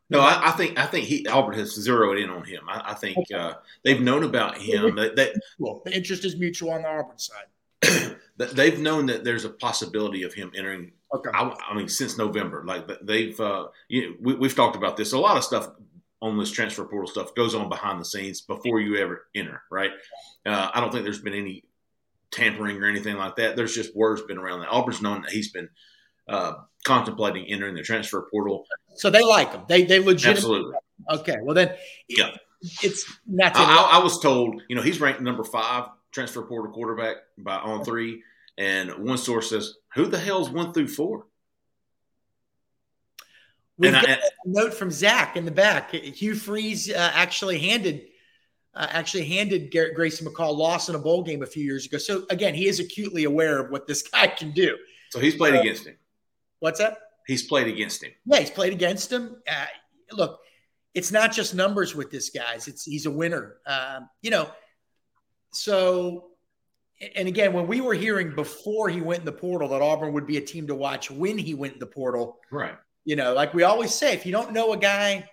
No, 0.09 0.21
I, 0.21 0.41
I, 0.49 0.51
think 0.53 0.79
I 0.79 0.87
think 0.87 1.05
he 1.07 1.27
Albert 1.27 1.57
has 1.57 1.75
zeroed 1.75 2.19
in 2.19 2.31
on 2.31 2.45
him. 2.45 2.63
I, 2.69 2.93
I 2.93 2.95
think 2.95 3.19
uh, 3.33 3.55
they've 3.85 4.01
known 4.01 4.23
about 4.23 4.57
him. 4.57 4.97
That, 4.97 5.17
that 5.17 5.35
well, 5.59 5.83
the 5.85 5.95
interest 5.95 6.25
is 6.25 6.37
mutual 6.37 6.71
on 6.71 6.83
the 6.83 6.89
Auburn 6.89 7.19
side. 7.19 7.47
they've 8.39 8.79
known 8.79 9.07
that 9.07 9.25
there's 9.25 9.45
a 9.45 9.51
possibility 9.51 10.23
of 10.23 10.35
him 10.35 10.53
entering. 10.57 10.93
Okay. 11.15 11.31
I, 11.33 11.55
I 11.71 11.77
mean, 11.77 11.89
since 11.89 12.19
November, 12.19 12.65
like 12.67 12.87
they've 13.03 13.39
uh, 13.41 13.67
you 13.89 14.11
know, 14.11 14.17
we, 14.21 14.35
we've 14.35 14.55
talked 14.55 14.77
about 14.77 14.97
this. 14.97 15.13
A 15.13 15.19
lot 15.19 15.37
of 15.37 15.45
stuff 15.45 15.69
on 16.21 16.39
this 16.39 16.51
transfer 16.51 16.85
portal 16.85 17.09
stuff 17.09 17.35
goes 17.35 17.55
on 17.55 17.69
behind 17.69 18.01
the 18.01 18.05
scenes 18.05 18.41
before 18.41 18.81
you 18.81 18.97
ever 18.97 19.27
enter, 19.35 19.63
right? 19.71 19.91
Uh, 20.45 20.71
I 20.73 20.81
don't 20.81 20.91
think 20.91 21.05
there's 21.05 21.21
been 21.21 21.35
any 21.35 21.65
tampering 22.31 22.83
or 22.83 22.89
anything 22.89 23.17
like 23.17 23.37
that. 23.37 23.57
There's 23.57 23.75
just 23.75 23.95
words 23.95 24.23
been 24.23 24.39
around 24.39 24.61
that. 24.61 24.69
Auburn's 24.69 25.03
known 25.03 25.23
that 25.23 25.31
he's 25.31 25.53
been 25.53 25.69
uh, 26.29 26.55
contemplating 26.85 27.47
entering 27.47 27.75
the 27.75 27.83
transfer 27.83 28.27
portal. 28.31 28.67
So 28.97 29.11
they 29.11 29.23
like 29.23 29.53
him. 29.53 29.63
They 29.69 29.85
they 29.85 29.99
legitimately. 29.99 30.37
Absolutely. 30.37 30.75
Okay. 31.11 31.37
Well 31.43 31.55
then, 31.55 31.75
yeah, 32.09 32.31
it's 32.83 33.11
not. 33.27 33.53
I, 33.55 33.99
I, 33.99 34.03
was 34.03 34.19
told, 34.21 34.63
you 34.69 34.77
know, 34.77 34.83
he's 34.83 35.01
ranked 35.01 35.21
number 35.21 35.45
five 35.45 35.89
transfer 36.17 36.41
portal 36.41 36.73
quarterback 36.73 37.17
by 37.37 37.57
on 37.57 37.85
three, 37.85 38.23
and 38.57 38.91
one 39.05 39.19
source 39.19 39.51
says, 39.51 39.75
"Who 39.95 40.07
the 40.07 40.19
hell's 40.19 40.49
one 40.49 40.73
through 40.73 40.89
four? 40.89 41.27
We've 43.77 43.93
got 43.93 44.09
I, 44.09 44.13
a 44.15 44.19
note 44.47 44.73
from 44.73 44.91
Zach 44.91 45.37
in 45.37 45.45
the 45.45 45.51
back. 45.51 45.93
Hugh 45.93 46.35
Freeze 46.35 46.91
uh, 46.91 47.11
actually 47.13 47.59
handed 47.59 48.07
uh, 48.75 48.87
actually 48.91 49.27
handed 49.27 49.71
Garrett 49.71 49.95
Grayson 49.95 50.27
McCall 50.27 50.57
loss 50.57 50.89
in 50.89 50.95
a 50.95 50.99
bowl 50.99 51.23
game 51.23 51.43
a 51.43 51.47
few 51.47 51.63
years 51.63 51.85
ago. 51.85 51.99
So 51.99 52.25
again, 52.31 52.55
he 52.55 52.67
is 52.67 52.81
acutely 52.81 53.25
aware 53.25 53.61
of 53.61 53.71
what 53.71 53.87
this 53.87 54.03
guy 54.11 54.29
can 54.29 54.53
do. 54.53 54.75
So 55.11 55.21
he's 55.21 55.35
played 55.35 55.55
uh, 55.55 55.61
against 55.61 55.87
him. 55.87 55.97
What's 56.61 56.79
that? 56.79 56.97
He's 57.27 57.43
played 57.43 57.67
against 57.67 58.03
him. 58.03 58.13
Yeah, 58.25 58.39
he's 58.39 58.51
played 58.51 58.73
against 58.73 59.13
him. 59.13 59.37
Uh, 59.47 59.67
look, 60.13 60.41
it's 60.95 61.13
not 61.13 61.31
just 61.31 61.55
numbers 61.55 61.95
with 61.95 62.11
this 62.11 62.31
guys. 62.31 62.69
It's 62.69 62.85
he's 62.85 63.05
a 63.05 63.11
winner. 63.11 63.57
Um, 63.67 64.09
you 64.23 64.31
know, 64.31 64.49
so 65.57 66.31
and 67.17 67.29
again, 67.29 67.53
when 67.53 67.67
we 67.67 67.81
were 67.81 67.95
hearing 67.95 68.35
before 68.35 68.89
he 68.89 69.01
went 69.01 69.21
in 69.21 69.27
the 69.27 69.33
portal 69.33 69.69
that 69.69 69.83
Auburn 69.83 70.15
would 70.15 70.27
be 70.27 70.39
a 70.39 70.41
team 70.41 70.67
to 70.69 70.75
watch 70.75 71.11
when 71.11 71.37
he 71.37 71.55
went 71.55 71.75
in 71.75 71.79
the 71.79 71.87
portal, 71.87 72.39
right? 72.51 72.77
You 73.05 73.17
know, 73.17 73.35
like 73.35 73.53
we 73.55 73.65
always 73.65 73.95
say, 73.95 74.15
if 74.15 74.25
you 74.25 74.33
don't 74.33 74.53
know 74.53 74.73
a 74.73 74.79
guy, 74.79 75.29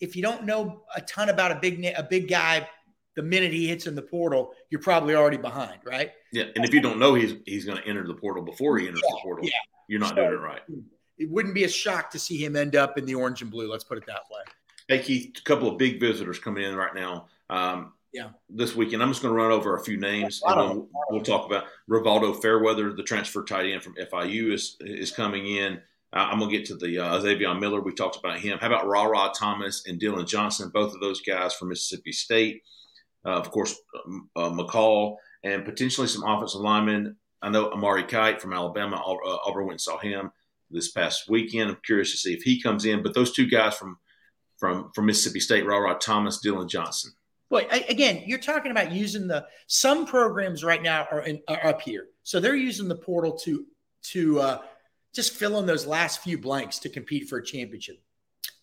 if 0.00 0.16
you 0.16 0.22
don't 0.22 0.44
know 0.44 0.82
a 0.96 1.00
ton 1.02 1.28
about 1.28 1.52
a 1.52 1.56
big 1.56 1.84
a 1.84 2.02
big 2.02 2.28
guy, 2.28 2.66
the 3.14 3.22
minute 3.22 3.52
he 3.52 3.68
hits 3.68 3.86
in 3.86 3.94
the 3.94 4.02
portal, 4.02 4.52
you're 4.70 4.80
probably 4.80 5.14
already 5.14 5.36
behind, 5.36 5.80
right? 5.84 6.12
Yeah, 6.32 6.44
and 6.56 6.64
if 6.64 6.72
you 6.72 6.80
don't 6.80 6.98
know 6.98 7.14
he's 7.14 7.34
he's 7.44 7.64
going 7.66 7.78
to 7.78 7.86
enter 7.86 8.06
the 8.06 8.14
portal 8.14 8.42
before 8.42 8.78
he 8.78 8.86
enters 8.86 9.02
yeah, 9.04 9.14
the 9.14 9.20
portal, 9.22 9.44
yeah. 9.44 9.50
you're 9.88 10.00
not 10.00 10.10
so, 10.10 10.14
doing 10.16 10.32
it 10.32 10.40
right. 10.40 10.62
It 11.18 11.28
wouldn't 11.28 11.54
be 11.54 11.64
a 11.64 11.68
shock 11.68 12.10
to 12.12 12.18
see 12.18 12.42
him 12.42 12.56
end 12.56 12.74
up 12.74 12.96
in 12.96 13.04
the 13.04 13.14
orange 13.14 13.42
and 13.42 13.50
blue. 13.50 13.70
Let's 13.70 13.84
put 13.84 13.98
it 13.98 14.06
that 14.06 14.22
way. 14.30 14.40
Hey 14.88 15.02
Keith, 15.04 15.36
a 15.38 15.42
couple 15.42 15.68
of 15.68 15.76
big 15.76 16.00
visitors 16.00 16.38
coming 16.38 16.64
in 16.64 16.74
right 16.74 16.94
now. 16.94 17.26
Um, 17.50 17.92
yeah. 18.12 18.30
This 18.48 18.74
weekend, 18.74 19.02
I'm 19.02 19.10
just 19.10 19.22
going 19.22 19.34
to 19.34 19.40
run 19.40 19.52
over 19.52 19.76
a 19.76 19.84
few 19.84 19.96
names, 19.96 20.42
and 20.44 20.56
we'll, 20.56 20.88
we'll 21.10 21.22
talk 21.22 21.46
about 21.46 21.64
Rivaldo 21.88 22.40
Fairweather, 22.42 22.92
the 22.92 23.02
transfer 23.02 23.44
tight 23.44 23.70
end 23.70 23.82
from 23.82 23.94
FIU, 23.94 24.52
is 24.52 24.76
is 24.80 25.12
coming 25.12 25.46
in. 25.46 25.80
Uh, 26.12 26.28
I'm 26.30 26.40
gonna 26.40 26.50
get 26.50 26.66
to 26.66 26.76
the 26.76 26.98
uh, 26.98 27.20
Izavion 27.20 27.60
Miller. 27.60 27.80
We 27.80 27.92
talked 27.92 28.16
about 28.16 28.40
him. 28.40 28.58
How 28.58 28.66
about 28.66 28.88
Rara 28.88 29.30
Thomas 29.36 29.84
and 29.86 30.00
Dillon 30.00 30.26
Johnson? 30.26 30.70
Both 30.74 30.92
of 30.94 31.00
those 31.00 31.20
guys 31.20 31.54
from 31.54 31.68
Mississippi 31.68 32.12
State. 32.12 32.62
Uh, 33.24 33.34
of 33.34 33.50
course, 33.50 33.76
um, 34.06 34.28
uh, 34.34 34.50
McCall 34.50 35.16
and 35.44 35.64
potentially 35.64 36.06
some 36.06 36.24
offensive 36.24 36.60
linemen. 36.60 37.16
I 37.42 37.50
know 37.50 37.70
Amari 37.70 38.04
Kight 38.04 38.40
from 38.40 38.52
Alabama. 38.52 38.96
Uh, 38.96 39.38
Auburn 39.46 39.66
went 39.66 39.72
and 39.72 39.80
saw 39.80 39.98
him 39.98 40.30
this 40.70 40.90
past 40.90 41.28
weekend. 41.28 41.70
I'm 41.70 41.78
curious 41.84 42.10
to 42.12 42.18
see 42.18 42.34
if 42.34 42.42
he 42.42 42.60
comes 42.60 42.84
in. 42.84 43.02
But 43.02 43.14
those 43.14 43.32
two 43.32 43.46
guys 43.46 43.76
from 43.76 43.98
from 44.58 44.90
from 44.94 45.06
Mississippi 45.06 45.40
State, 45.40 45.66
Rara 45.66 45.94
Thomas, 45.94 46.40
Dillon 46.40 46.68
Johnson. 46.68 47.12
Well, 47.50 47.64
again, 47.88 48.22
you're 48.26 48.38
talking 48.38 48.70
about 48.70 48.92
using 48.92 49.26
the 49.26 49.46
some 49.66 50.06
programs 50.06 50.62
right 50.62 50.80
now 50.80 51.08
are, 51.10 51.22
in, 51.22 51.42
are 51.48 51.66
up 51.66 51.82
here, 51.82 52.06
so 52.22 52.38
they're 52.38 52.54
using 52.54 52.86
the 52.86 52.96
portal 52.96 53.32
to 53.38 53.66
to 54.02 54.40
uh, 54.40 54.58
just 55.12 55.34
fill 55.34 55.58
in 55.58 55.66
those 55.66 55.84
last 55.84 56.22
few 56.22 56.38
blanks 56.38 56.78
to 56.80 56.88
compete 56.88 57.28
for 57.28 57.38
a 57.38 57.44
championship. 57.44 58.00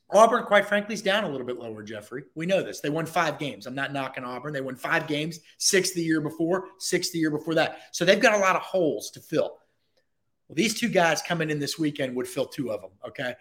Auburn, 0.09 0.45
quite 0.45 0.65
frankly, 0.65 0.93
is 0.93 1.01
down 1.01 1.25
a 1.25 1.29
little 1.29 1.45
bit 1.45 1.59
lower, 1.59 1.83
Jeffrey. 1.83 2.23
We 2.33 2.45
know 2.45 2.63
this. 2.63 2.79
They 2.79 2.89
won 2.89 3.05
five 3.05 3.37
games. 3.37 3.65
I'm 3.65 3.75
not 3.75 3.91
knocking 3.91 4.23
Auburn. 4.23 4.53
They 4.53 4.61
won 4.61 4.77
five 4.77 5.05
games, 5.05 5.41
six 5.57 5.91
the 5.91 6.01
year 6.01 6.21
before, 6.21 6.69
six 6.79 7.11
the 7.11 7.19
year 7.19 7.29
before 7.29 7.55
that. 7.55 7.79
So 7.91 8.05
they've 8.05 8.21
got 8.21 8.33
a 8.33 8.37
lot 8.37 8.55
of 8.55 8.61
holes 8.61 9.11
to 9.11 9.19
fill. 9.19 9.57
Well, 10.47 10.55
these 10.55 10.79
two 10.79 10.87
guys 10.87 11.21
coming 11.21 11.49
in 11.49 11.59
this 11.59 11.77
weekend 11.77 12.15
would 12.15 12.27
fill 12.27 12.45
two 12.45 12.71
of 12.71 12.79
them. 12.79 12.91
Okay. 13.05 13.33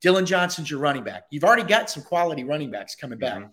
Dillon 0.00 0.24
Johnson's 0.24 0.70
your 0.70 0.80
running 0.80 1.04
back. 1.04 1.24
You've 1.30 1.44
already 1.44 1.62
got 1.62 1.90
some 1.90 2.02
quality 2.02 2.42
running 2.42 2.70
backs 2.70 2.94
coming 2.94 3.18
back. 3.18 3.42
mm 3.42 3.50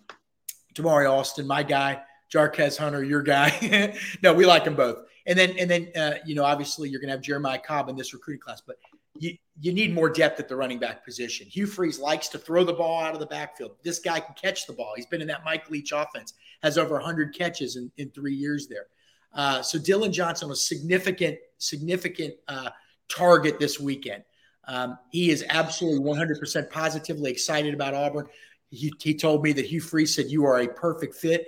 hmm 0.76 0.86
Alston, 0.86 1.46
my 1.46 1.62
guy. 1.62 2.02
Jarquez 2.32 2.78
Hunter, 2.78 3.04
your 3.04 3.22
guy. 3.22 3.94
no, 4.22 4.32
we 4.32 4.46
like 4.46 4.64
them 4.64 4.74
both. 4.74 5.04
And 5.26 5.38
then, 5.38 5.54
and 5.58 5.70
then, 5.70 5.88
uh, 5.94 6.14
you 6.24 6.34
know, 6.34 6.44
obviously 6.44 6.88
you're 6.88 7.00
going 7.00 7.08
to 7.08 7.14
have 7.14 7.20
Jeremiah 7.20 7.58
Cobb 7.58 7.88
in 7.88 7.96
this 7.96 8.14
recruiting 8.14 8.40
class, 8.40 8.62
but 8.66 8.76
you, 9.18 9.36
you 9.60 9.72
need 9.72 9.94
more 9.94 10.08
depth 10.08 10.40
at 10.40 10.48
the 10.48 10.56
running 10.56 10.78
back 10.78 11.04
position. 11.04 11.46
Hugh 11.46 11.66
Freeze 11.66 12.00
likes 12.00 12.28
to 12.28 12.38
throw 12.38 12.64
the 12.64 12.72
ball 12.72 13.02
out 13.02 13.12
of 13.12 13.20
the 13.20 13.26
backfield. 13.26 13.72
This 13.82 13.98
guy 13.98 14.18
can 14.18 14.34
catch 14.34 14.66
the 14.66 14.72
ball. 14.72 14.94
He's 14.96 15.06
been 15.06 15.20
in 15.20 15.28
that 15.28 15.44
Mike 15.44 15.70
Leach 15.70 15.92
offense, 15.92 16.34
has 16.62 16.78
over 16.78 16.94
100 16.94 17.36
catches 17.36 17.76
in, 17.76 17.92
in 17.98 18.10
three 18.10 18.34
years 18.34 18.66
there. 18.66 18.86
Uh, 19.34 19.62
so 19.62 19.78
Dillon 19.78 20.12
Johnson 20.12 20.48
was 20.48 20.66
significant, 20.66 21.38
significant 21.58 22.34
uh, 22.48 22.70
target 23.08 23.58
this 23.58 23.78
weekend. 23.78 24.24
Um, 24.66 24.98
he 25.10 25.30
is 25.30 25.44
absolutely 25.48 26.00
100% 26.00 26.70
positively 26.70 27.30
excited 27.30 27.74
about 27.74 27.94
Auburn. 27.94 28.26
He, 28.72 28.92
he 29.00 29.14
told 29.14 29.44
me 29.44 29.52
that 29.52 29.66
Hugh 29.66 29.80
Freeze 29.80 30.14
said, 30.14 30.30
You 30.30 30.46
are 30.46 30.60
a 30.60 30.68
perfect 30.68 31.14
fit. 31.14 31.46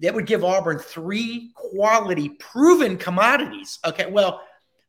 That 0.00 0.14
would 0.14 0.26
give 0.26 0.44
Auburn 0.44 0.78
three 0.78 1.50
quality, 1.54 2.28
proven 2.28 2.98
commodities. 2.98 3.78
Okay, 3.84 4.06
well, 4.10 4.42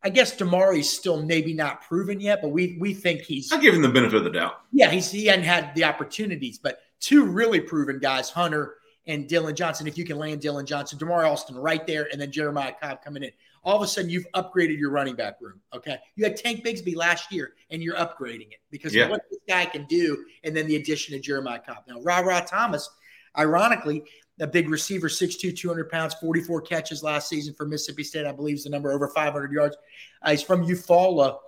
I 0.04 0.10
guess 0.10 0.36
Damari's 0.36 0.90
still 0.90 1.24
maybe 1.24 1.54
not 1.54 1.82
proven 1.82 2.20
yet, 2.20 2.40
but 2.42 2.50
we 2.50 2.78
we 2.80 2.94
think 2.94 3.22
he's. 3.22 3.52
I 3.52 3.60
give 3.60 3.74
him 3.74 3.82
the 3.82 3.90
benefit 3.90 4.16
of 4.16 4.26
the 4.26 4.30
doubt. 4.30 4.62
Yeah, 4.72 4.92
he's 4.92 5.10
he 5.10 5.26
hadn't 5.26 5.46
had 5.46 5.74
the 5.76 5.86
opportunities, 5.86 6.60
but 6.60 6.80
two 7.00 7.26
really 7.26 7.62
proven 7.62 8.00
guys, 8.00 8.30
Hunter 8.30 8.76
and 9.08 9.28
Dillon 9.28 9.56
Johnson. 9.56 9.88
If 9.88 9.98
you 9.98 10.06
can 10.06 10.18
land 10.18 10.42
Dillon 10.42 10.66
Johnson, 10.66 11.00
Damari 11.00 11.26
Alston 11.26 11.56
right 11.56 11.86
there, 11.88 12.10
and 12.12 12.20
then 12.22 12.32
Jeremiah 12.32 12.74
Cobb 12.80 13.02
coming 13.02 13.24
in. 13.24 13.32
All 13.68 13.76
of 13.76 13.82
a 13.82 13.88
sudden, 13.88 14.10
you've 14.10 14.26
upgraded 14.34 14.80
your 14.80 14.92
running 14.92 15.16
back 15.16 15.42
room. 15.42 15.60
Okay, 15.76 15.98
you 16.16 16.24
had 16.24 16.38
Tank 16.38 16.64
Bigsby 16.66 16.96
last 16.96 17.34
year, 17.34 17.52
and 17.70 17.84
you're 17.84 17.98
upgrading 17.98 18.54
it 18.54 18.62
because 18.72 18.96
yeah. 18.96 19.04
of 19.04 19.10
what 19.10 19.24
this 19.30 19.42
guy 19.46 19.66
can 19.66 19.84
do, 19.88 20.24
and 20.46 20.56
then 20.56 20.68
the 20.68 20.78
addition 20.78 21.14
of 21.16 21.22
Jeremiah 21.22 21.60
Cobb. 21.60 21.84
Now, 21.86 22.00
Rara 22.00 22.46
Thomas, 22.48 22.90
ironically, 23.38 24.06
a 24.40 24.48
big 24.48 24.70
receiver, 24.70 25.10
6'2, 25.10 25.54
200 25.58 25.90
pounds, 25.90 26.14
44 26.14 26.62
catches 26.62 27.04
last 27.04 27.28
season 27.28 27.54
for 27.56 27.66
Mississippi 27.66 28.06
State. 28.06 28.26
I 28.26 28.32
believe 28.32 28.56
is 28.56 28.64
the 28.64 28.70
number 28.70 28.90
over 28.90 29.10
500 29.10 29.52
yards. 29.52 29.76
Uh, 30.22 30.32
he's 30.32 30.42
from 30.42 30.66
Eufaula. 30.66 31.40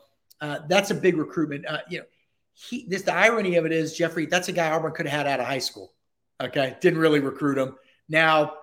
Uh, 0.42 0.60
that's 0.68 0.92
a 0.92 0.96
big 0.96 1.16
recruitment. 1.16 1.66
Uh, 1.66 1.80
you 1.88 2.00
know, 2.00 2.06
he, 2.54 2.86
this 2.90 3.04
the 3.04 3.14
irony 3.14 3.56
of 3.56 3.66
it 3.66 3.72
is 3.72 3.96
Jeffrey. 3.96 4.26
That's 4.26 4.50
a 4.50 4.52
guy 4.52 4.72
Auburn 4.72 4.92
could 4.92 5.08
have 5.08 5.20
had 5.20 5.28
out 5.28 5.40
of 5.40 5.46
high 5.46 5.60
school. 5.60 5.94
Okay, 6.42 6.76
didn't 6.82 7.00
really 7.00 7.22
recruit 7.22 7.58
him. 7.58 7.78
Now, 8.10 8.56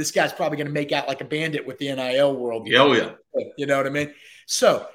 this 0.00 0.10
guy's 0.10 0.32
probably 0.32 0.56
going 0.56 0.66
to 0.66 0.72
make 0.72 0.92
out 0.92 1.06
like 1.06 1.20
a 1.20 1.24
bandit 1.24 1.66
with 1.66 1.76
the 1.78 1.94
NIL 1.94 2.34
world. 2.34 2.66
Oh 2.74 2.92
yeah, 2.94 3.10
you 3.58 3.66
know 3.66 3.76
what 3.76 3.86
I 3.86 3.90
mean. 3.90 4.12
So 4.46 4.86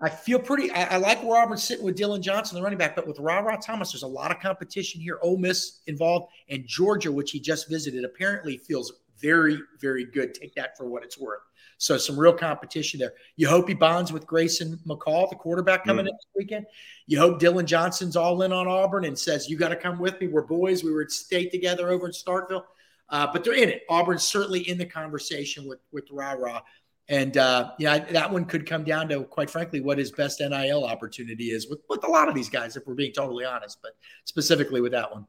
I 0.00 0.08
feel 0.08 0.38
pretty. 0.38 0.70
I, 0.70 0.94
I, 0.94 0.96
like 0.98 1.22
where 1.22 1.42
Auburn's 1.42 1.64
sitting 1.64 1.84
with 1.84 1.96
Dillon 1.96 2.22
Johnson, 2.22 2.56
the 2.56 2.62
running 2.62 2.78
back, 2.78 2.94
but 2.94 3.06
with 3.06 3.18
Rara 3.18 3.58
Thomas, 3.60 3.92
there's 3.92 4.04
a 4.04 4.06
lot 4.06 4.30
of 4.30 4.40
competition 4.40 5.00
here. 5.00 5.18
Ole 5.20 5.36
Miss 5.36 5.80
involved, 5.88 6.32
and 6.48 6.64
Georgia, 6.64 7.10
which 7.10 7.32
he 7.32 7.40
just 7.40 7.68
visited, 7.68 8.04
apparently 8.04 8.56
feels 8.56 8.92
very, 9.20 9.58
very 9.80 10.04
good. 10.04 10.32
Take 10.32 10.54
that 10.54 10.76
for 10.76 10.86
what 10.86 11.02
it's 11.02 11.18
worth. 11.18 11.40
So 11.78 11.98
some 11.98 12.18
real 12.18 12.32
competition 12.32 13.00
there. 13.00 13.14
You 13.34 13.48
hope 13.48 13.66
he 13.66 13.74
bonds 13.74 14.12
with 14.12 14.26
Grayson 14.26 14.78
McCall, 14.86 15.28
the 15.28 15.34
quarterback 15.34 15.84
coming 15.84 16.04
mm. 16.04 16.10
in 16.10 16.14
this 16.14 16.26
weekend. 16.36 16.66
You 17.06 17.18
hope 17.18 17.40
Dillon 17.40 17.66
Johnson's 17.66 18.14
all 18.14 18.42
in 18.42 18.52
on 18.52 18.68
Auburn 18.68 19.04
and 19.04 19.18
says, 19.18 19.48
"You 19.48 19.56
got 19.56 19.70
to 19.70 19.76
come 19.76 19.98
with 19.98 20.20
me. 20.20 20.28
We're 20.28 20.42
boys. 20.42 20.84
We 20.84 20.92
were 20.92 21.02
at 21.02 21.10
state 21.10 21.50
together 21.50 21.90
over 21.90 22.06
in 22.06 22.12
Starkville." 22.12 22.62
Uh, 23.08 23.28
but 23.32 23.44
they're 23.44 23.54
in 23.54 23.68
it. 23.68 23.82
Auburn's 23.88 24.22
certainly 24.22 24.68
in 24.68 24.78
the 24.78 24.86
conversation 24.86 25.66
with 25.66 25.80
with 25.92 26.04
Rara. 26.10 26.62
And 27.08 27.36
uh, 27.36 27.72
yeah, 27.78 27.98
that 27.98 28.32
one 28.32 28.44
could 28.44 28.64
come 28.64 28.84
down 28.84 29.08
to, 29.08 29.24
quite 29.24 29.50
frankly, 29.50 29.80
what 29.80 29.98
his 29.98 30.12
best 30.12 30.40
NIL 30.40 30.84
opportunity 30.84 31.50
is 31.50 31.68
with, 31.68 31.80
with 31.90 32.04
a 32.04 32.10
lot 32.10 32.28
of 32.28 32.34
these 32.34 32.48
guys, 32.48 32.76
if 32.76 32.86
we're 32.86 32.94
being 32.94 33.12
totally 33.12 33.44
honest, 33.44 33.78
but 33.82 33.92
specifically 34.24 34.80
with 34.80 34.92
that 34.92 35.12
one. 35.12 35.26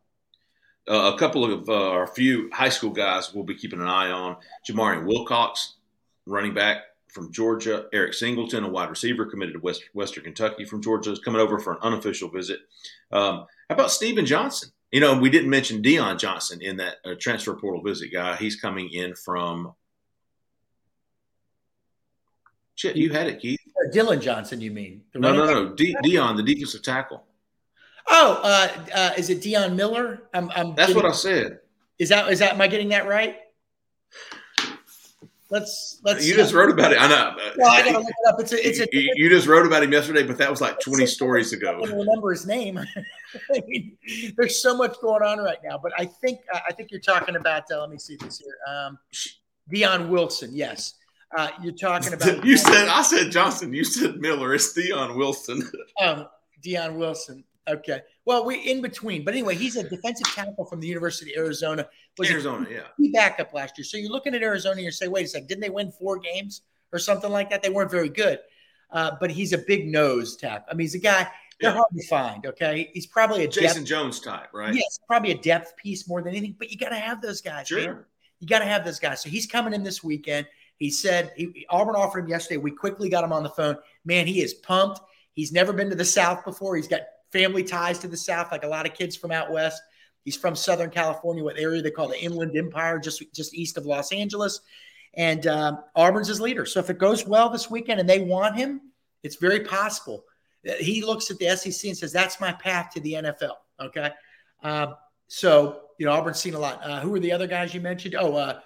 Uh, 0.88 1.14
a 1.14 1.18
couple 1.18 1.52
of 1.52 1.68
uh, 1.70 1.92
our 1.92 2.08
few 2.08 2.50
high 2.52 2.70
school 2.70 2.90
guys 2.90 3.34
we'll 3.34 3.44
be 3.44 3.56
keeping 3.56 3.80
an 3.80 3.88
eye 3.88 4.12
on. 4.12 4.36
Jamarian 4.70 5.06
Wilcox, 5.06 5.78
running 6.26 6.54
back 6.54 6.84
from 7.08 7.32
Georgia. 7.32 7.88
Eric 7.94 8.14
Singleton, 8.14 8.64
a 8.64 8.70
wide 8.70 8.90
receiver 8.90 9.26
committed 9.26 9.54
to 9.54 9.60
West, 9.60 9.84
Western 9.94 10.26
Kentucky 10.26 10.66
from 10.66 10.82
Georgia, 10.82 11.12
is 11.12 11.20
coming 11.20 11.40
over 11.40 11.60
for 11.60 11.74
an 11.74 11.80
unofficial 11.84 12.30
visit. 12.30 12.60
Um, 13.12 13.46
how 13.70 13.76
about 13.76 13.92
Stephen 13.92 14.26
Johnson? 14.26 14.70
You 14.94 15.00
know, 15.00 15.18
we 15.18 15.32
didn't 15.32 15.50
mention 15.50 15.82
Dion 15.82 16.20
Johnson 16.20 16.62
in 16.62 16.78
that 16.78 16.98
uh, 17.04 17.16
transfer 17.20 17.56
portal 17.56 17.82
visit 17.82 18.14
guy. 18.14 18.36
He's 18.36 18.58
coming 18.58 18.92
in 18.94 19.16
from. 19.16 19.74
Shit, 22.76 22.96
you 22.96 23.10
had 23.10 23.26
it, 23.26 23.40
Keith. 23.40 23.60
Uh, 23.70 23.92
Dillon 23.92 24.22
Johnson, 24.22 24.62
you 24.62 24.70
mean? 24.70 25.02
No, 25.16 25.34
no, 25.34 25.46
no. 25.48 25.70
D- 25.74 25.98
Dion, 26.04 26.38
the 26.38 26.44
defensive 26.44 26.84
tackle. 26.84 27.24
Oh, 28.08 28.40
uh, 28.44 28.68
uh, 28.94 29.14
is 29.18 29.32
it 29.32 29.42
Dion 29.42 29.76
Miller? 29.76 30.30
I'm, 30.32 30.52
I'm 30.52 30.76
That's 30.76 30.90
getting, 30.90 31.02
what 31.02 31.12
I 31.12 31.16
said. 31.16 31.62
Is 31.98 32.10
that 32.10 32.32
is 32.32 32.38
that? 32.38 32.54
Am 32.54 32.62
I 32.62 32.68
getting 32.68 32.90
that 32.90 33.08
right? 33.08 33.38
Let's 35.54 36.00
let's. 36.04 36.28
You 36.28 36.34
just 36.34 36.52
wrote 36.52 36.72
about 36.72 36.94
it. 36.94 36.98
I 37.00 37.08
know. 37.08 37.36
Well, 37.60 37.72
I 37.72 37.84
gotta 37.84 38.00
look 38.00 38.08
it 38.08 38.28
up. 38.34 38.40
It's 38.40 38.54
a. 38.54 38.68
It's 38.68 38.80
a. 38.80 38.88
You, 38.92 39.12
you 39.14 39.30
just 39.30 39.46
wrote 39.46 39.68
about 39.68 39.84
him 39.84 39.92
yesterday, 39.92 40.24
but 40.24 40.40
that 40.40 40.50
was 40.50 40.62
like 40.62 40.80
20 40.80 41.04
It's 41.04 41.12
a- 41.12 41.16
stories 41.16 41.54
I 41.54 41.58
ago. 41.58 41.80
can't 41.80 41.94
remember 41.94 42.32
his 42.32 42.48
name. 42.48 42.80
I 43.56 43.62
mean, 43.68 43.96
there's 44.36 44.60
so 44.64 44.76
much 44.76 45.00
going 45.00 45.22
on 45.22 45.38
right 45.38 45.60
now, 45.64 45.78
but 45.78 45.92
I 45.96 46.06
think 46.06 46.40
I 46.52 46.74
think 46.74 46.90
you're 46.90 47.00
talking 47.02 47.36
about. 47.36 47.66
Uh, 47.72 47.82
let 47.82 47.92
me 47.92 48.00
see 48.00 48.16
this 48.16 48.40
here. 48.40 48.56
Um, 48.68 48.98
Dion 49.70 50.10
Wilson. 50.10 50.50
Yes, 50.54 50.96
uh, 51.38 51.50
you're 51.62 51.74
talking 51.74 52.14
about. 52.14 52.44
You 52.44 52.58
said 52.58 52.88
I 52.88 53.04
said 53.04 53.30
Johnson. 53.32 53.76
You 53.76 53.84
said 53.84 54.20
Miller. 54.20 54.56
It's 54.56 54.74
Dion 54.74 55.16
Wilson. 55.16 55.62
um, 56.04 56.26
Dion 56.64 56.98
Wilson. 56.98 57.44
Okay. 57.68 58.02
Well, 58.26 58.46
we 58.46 58.56
in 58.58 58.82
between, 58.82 59.24
but 59.24 59.34
anyway, 59.34 59.56
he's 59.56 59.76
a 59.78 59.88
defensive 59.88 60.28
tackle 60.34 60.66
from 60.66 60.80
the 60.80 60.88
University 60.88 61.34
of 61.34 61.44
Arizona. 61.46 61.88
Was 62.18 62.30
a 62.30 62.34
Arizona, 62.34 62.68
yeah. 62.70 62.82
key 62.98 63.12
backup 63.12 63.54
last 63.54 63.78
year. 63.78 63.86
So 63.86 63.98
you're 63.98 64.12
looking 64.12 64.36
at 64.36 64.42
Arizona 64.44 64.76
and 64.76 64.84
you 64.86 64.92
say, 64.92 65.08
wait 65.08 65.26
a 65.26 65.30
second, 65.30 65.48
didn't 65.48 65.62
they 65.62 65.70
win 65.70 65.92
four 65.92 66.20
games 66.20 66.62
or 66.92 67.00
something 67.00 67.32
like 67.32 67.50
that? 67.50 67.64
They 67.64 67.70
weren't 67.70 67.92
very 67.92 68.10
good. 68.10 68.40
Uh, 68.92 69.12
but 69.20 69.32
he's 69.32 69.54
a 69.54 69.58
big 69.58 69.88
nose 69.88 70.36
tackle. 70.36 70.68
I 70.70 70.74
mean, 70.74 70.86
he's 70.86 70.96
a 70.96 71.00
guy 71.00 71.28
they're 71.60 71.72
Yeah. 71.72 71.78
hard 71.78 71.88
to 71.96 72.08
find. 72.08 72.46
Okay, 72.46 72.90
he's 72.94 73.08
probably 73.08 73.44
a 73.46 73.48
Jason 73.48 73.78
depth, 73.78 73.88
Jones 73.88 74.20
type, 74.20 74.50
right? 74.54 74.74
yes, 74.74 75.00
probably 75.08 75.32
a 75.32 75.38
depth 75.38 75.76
piece 75.78 76.08
more 76.08 76.22
than 76.22 76.32
anything. 76.32 76.56
But 76.58 76.72
you 76.72 76.78
got 76.78 76.90
to 76.90 76.96
have 76.96 77.22
those 77.22 77.42
guys. 77.42 77.72
man. 77.72 77.84
Sure. 77.84 78.08
You 78.40 78.48
got 78.48 78.60
to 78.60 78.66
have 78.66 78.84
those 78.84 79.00
guys. 79.00 79.22
So 79.22 79.30
he's 79.30 79.46
coming 79.46 79.74
in 79.74 79.84
this 79.84 80.04
weekend. 80.04 80.48
He 80.78 80.90
said 80.90 81.32
he, 81.38 81.66
Auburn 81.70 81.96
offered 81.96 82.26
him 82.26 82.28
yesterday. 82.28 82.58
We 82.58 82.72
quickly 82.72 83.08
got 83.08 83.24
him 83.24 83.32
on 83.32 83.44
the 83.44 83.50
phone. 83.50 83.78
Man, 84.04 84.28
he 84.28 84.42
is 84.42 84.54
pumped. 84.54 85.00
He's 85.34 85.52
never 85.52 85.72
been 85.72 85.90
to 85.90 85.96
the 85.96 86.06
South 86.06 86.44
before. 86.44 86.76
He's 86.76 86.88
got 86.88 87.02
family 87.34 87.64
ties 87.64 88.00
to 88.00 88.08
the 88.08 88.16
South, 88.16 88.52
like 88.52 88.64
a 88.64 88.68
lot 88.68 88.86
of 88.86 88.94
kids 88.94 89.18
from 89.18 89.32
out 89.32 89.52
west. 89.52 89.82
He's 90.24 90.38
from 90.38 90.56
Southern 90.56 90.90
California, 90.90 91.44
what 91.44 91.60
area 91.60 91.82
they 91.82 91.92
call 91.92 92.08
the 92.08 92.24
Inland 92.24 92.56
Empire, 92.56 93.00
just 93.00 93.22
just 93.34 93.54
east 93.54 93.78
of 93.78 93.86
Los 93.86 94.14
Angeles. 94.14 94.62
And 95.16 95.46
um, 95.48 95.80
Auburn's 95.96 96.30
his 96.30 96.40
leader. 96.40 96.66
So 96.66 96.80
if 96.80 96.90
it 96.90 96.98
goes 96.98 97.26
well 97.26 97.50
this 97.50 97.70
weekend 97.70 98.00
and 98.00 98.10
they 98.10 98.22
want 98.22 98.56
him, 98.56 98.82
it's 99.22 99.36
very 99.36 99.62
possible. 99.62 100.24
He 100.80 101.04
looks 101.04 101.30
at 101.30 101.40
the 101.40 101.56
SEC 101.58 101.90
and 101.90 101.98
says, 101.98 102.14
"That's 102.14 102.40
my 102.40 102.54
path 102.54 102.92
to 102.94 103.02
the 103.02 103.14
NFL." 103.14 103.56
Okay. 103.82 104.12
Um, 104.64 104.96
so 105.28 105.82
you 105.98 106.06
know, 106.06 106.14
Auburn's 106.14 106.40
seen 106.40 106.54
a 106.54 106.60
lot. 106.60 106.80
Uh, 106.84 107.02
who 107.02 107.14
are 107.16 107.20
the 107.20 107.32
other 107.32 107.48
guys 107.48 107.74
you 107.74 107.82
mentioned? 107.82 108.16
Oh, 108.18 108.36
uh, 108.36 108.60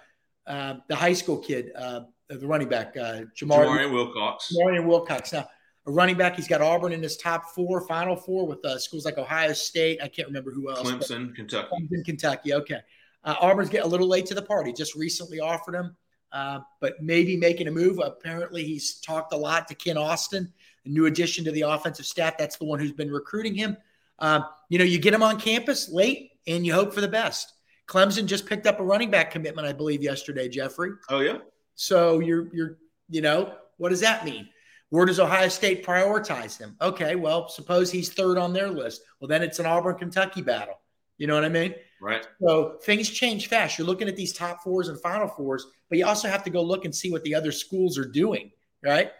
uh, 0.46 0.74
the 0.88 0.94
high 0.94 1.12
school 1.12 1.38
kid, 1.38 1.72
uh, 1.76 2.00
the 2.28 2.46
running 2.46 2.68
back, 2.68 2.96
uh, 2.96 3.22
Jamar, 3.36 3.66
Jamarian 3.66 3.92
Wilcox. 3.92 4.52
Jamarian 4.52 4.86
Wilcox. 4.86 5.32
Now, 5.32 5.48
a 5.88 5.92
running 5.92 6.16
back, 6.16 6.36
he's 6.36 6.46
got 6.46 6.60
Auburn 6.60 6.92
in 6.92 7.02
his 7.02 7.16
top 7.16 7.50
four, 7.54 7.80
final 7.80 8.14
four 8.14 8.46
with 8.46 8.64
uh, 8.64 8.78
schools 8.78 9.04
like 9.04 9.18
Ohio 9.18 9.52
State. 9.52 10.00
I 10.02 10.08
can't 10.08 10.28
remember 10.28 10.52
who 10.52 10.70
else. 10.70 10.88
Clemson, 10.88 11.34
Kentucky. 11.34 11.68
Clemson, 11.72 12.04
Kentucky. 12.04 12.54
Okay. 12.54 12.80
Uh, 13.24 13.34
Auburn's 13.40 13.70
getting 13.70 13.86
a 13.86 13.90
little 13.90 14.06
late 14.06 14.26
to 14.26 14.34
the 14.34 14.42
party. 14.42 14.72
Just 14.72 14.94
recently 14.94 15.40
offered 15.40 15.74
him, 15.74 15.96
uh, 16.32 16.60
but 16.80 17.02
maybe 17.02 17.36
making 17.36 17.66
a 17.66 17.70
move. 17.70 17.98
Apparently, 17.98 18.64
he's 18.64 19.00
talked 19.00 19.32
a 19.32 19.36
lot 19.36 19.66
to 19.68 19.74
Ken 19.74 19.96
Austin, 19.96 20.52
a 20.84 20.88
new 20.88 21.06
addition 21.06 21.44
to 21.44 21.50
the 21.50 21.62
offensive 21.62 22.06
staff. 22.06 22.38
That's 22.38 22.56
the 22.56 22.64
one 22.64 22.78
who's 22.78 22.92
been 22.92 23.10
recruiting 23.10 23.54
him. 23.54 23.76
Um, 24.18 24.44
you 24.68 24.78
know, 24.78 24.84
you 24.84 24.98
get 24.98 25.14
him 25.14 25.22
on 25.22 25.40
campus 25.40 25.88
late 25.88 26.32
and 26.46 26.66
you 26.66 26.72
hope 26.74 26.92
for 26.92 27.00
the 27.00 27.08
best. 27.08 27.52
Clemson 27.86 28.26
just 28.26 28.46
picked 28.46 28.66
up 28.66 28.80
a 28.80 28.82
running 28.84 29.10
back 29.10 29.30
commitment, 29.30 29.66
I 29.66 29.72
believe, 29.72 30.02
yesterday, 30.02 30.48
Jeffrey. 30.48 30.90
Oh 31.08 31.20
yeah. 31.20 31.38
So 31.74 32.18
you're 32.18 32.48
you're 32.52 32.78
you 33.08 33.22
know 33.22 33.54
what 33.78 33.88
does 33.88 34.00
that 34.00 34.24
mean? 34.24 34.48
Where 34.90 35.04
does 35.04 35.20
Ohio 35.20 35.48
State 35.48 35.84
prioritize 35.84 36.58
him? 36.58 36.76
Okay, 36.80 37.14
well, 37.14 37.48
suppose 37.48 37.90
he's 37.90 38.10
third 38.12 38.38
on 38.38 38.52
their 38.52 38.68
list. 38.70 39.02
Well, 39.20 39.28
then 39.28 39.42
it's 39.42 39.58
an 39.58 39.66
Auburn 39.66 39.96
Kentucky 39.96 40.40
battle. 40.42 40.80
You 41.18 41.26
know 41.26 41.34
what 41.34 41.44
I 41.44 41.48
mean? 41.50 41.74
Right. 42.00 42.26
So 42.40 42.78
things 42.84 43.10
change 43.10 43.48
fast. 43.48 43.76
You're 43.76 43.86
looking 43.86 44.08
at 44.08 44.16
these 44.16 44.32
top 44.32 44.62
fours 44.62 44.88
and 44.88 44.98
final 45.00 45.26
fours, 45.28 45.66
but 45.88 45.98
you 45.98 46.06
also 46.06 46.28
have 46.28 46.44
to 46.44 46.50
go 46.50 46.62
look 46.62 46.84
and 46.84 46.94
see 46.94 47.10
what 47.10 47.22
the 47.24 47.34
other 47.34 47.50
schools 47.52 47.98
are 47.98 48.04
doing, 48.06 48.50
right? 48.84 49.10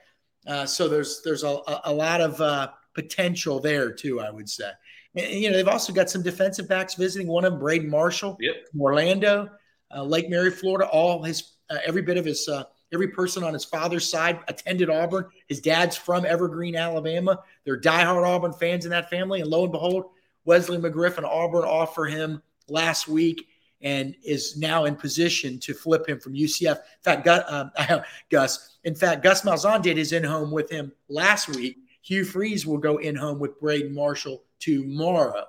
Uh, 0.47 0.65
so 0.65 0.89
there's 0.89 1.21
there's 1.25 1.43
a, 1.43 1.59
a- 1.85 1.93
lot 1.93 2.21
of 2.21 2.41
uh, 2.41 2.69
potential 2.95 3.59
there 3.61 3.93
too, 3.93 4.21
I 4.21 4.31
would 4.31 4.49
say. 4.49 4.71
And, 5.17 5.27
you 5.33 5.51
know, 5.51 5.57
they've 5.57 5.69
also 5.69 5.93
got 5.93 6.09
some 6.09 6.23
defensive 6.23 6.69
backs 6.69 6.95
visiting. 6.95 7.27
One 7.27 7.45
of 7.45 7.53
them, 7.53 7.61
Braden 7.61 7.91
Marshall, 7.91 8.39
Yep. 8.41 8.55
from 8.71 8.81
Orlando, 8.81 9.51
uh, 9.95 10.03
Lake 10.05 10.31
Mary, 10.31 10.51
Florida. 10.53 10.89
All 10.89 11.23
his 11.25 11.55
uh, 11.69 11.79
every 11.85 12.03
bit 12.03 12.17
of 12.17 12.25
his 12.25 12.49
uh, 12.49 12.63
every 12.93 13.09
person 13.09 13.45
on 13.45 13.53
his 13.53 13.65
father's 13.65 14.09
side 14.09 14.41
attended 14.49 14.91
Auburn. 14.91 15.27
His 15.47 15.61
dad's 15.61 15.97
from 15.97 16.25
Evergreen, 16.25 16.77
Alabama. 16.77 17.41
They're 17.65 17.81
diehard 17.81 18.27
Auburn 18.27 18.53
fans 18.53 18.85
in 18.85 18.91
that 18.91 19.11
family, 19.11 19.41
and 19.41 19.51
lo 19.51 19.65
and 19.65 19.73
behold, 19.73 20.07
Wesley 20.45 20.79
McGriff 20.79 21.17
and 21.17 21.27
Auburn 21.27 21.65
offer 21.65 22.07
him 22.07 22.43
last 22.69 23.09
week 23.09 23.47
and 23.81 24.17
is 24.25 24.57
now 24.57 24.85
in 24.85 24.97
position 24.97 25.59
to 25.61 25.75
flip 25.75 26.09
him 26.09 26.19
from 26.19 26.35
UCF. 26.35 26.77
In 26.77 27.03
fact, 27.03 27.25
Gus, 27.25 27.45
um, 27.49 27.71
Gus 28.31 28.79
in 28.85 28.95
fact, 28.95 29.23
Gus 29.23 29.43
Malzahn 29.43 29.83
did 29.83 29.97
his 29.97 30.13
in 30.13 30.25
home 30.25 30.51
with 30.51 30.71
him 30.71 30.93
last 31.09 31.49
week. 31.49 31.77
Hugh 32.03 32.25
Freeze 32.25 32.67
will 32.67 32.79
go 32.79 32.97
in 32.97 33.15
home 33.15 33.39
with 33.39 33.61
Braden 33.61 33.95
Marshall 33.95 34.43
tomorrow. 34.61 35.45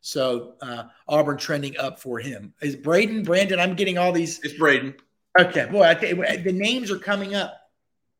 So 0.00 0.54
uh, 0.62 0.84
Auburn 1.06 1.36
trending 1.36 1.76
up 1.76 2.00
for 2.00 2.18
him. 2.18 2.54
Is 2.60 2.74
Braden, 2.74 3.22
Brandon? 3.22 3.60
I'm 3.60 3.74
getting 3.74 3.98
all 3.98 4.12
these. 4.12 4.40
It's 4.42 4.54
Braden. 4.54 4.94
Okay, 5.38 5.66
boy, 5.70 5.84
I 5.84 5.94
think 5.94 6.44
the 6.44 6.52
names 6.52 6.90
are 6.90 6.98
coming 6.98 7.34
up 7.34 7.54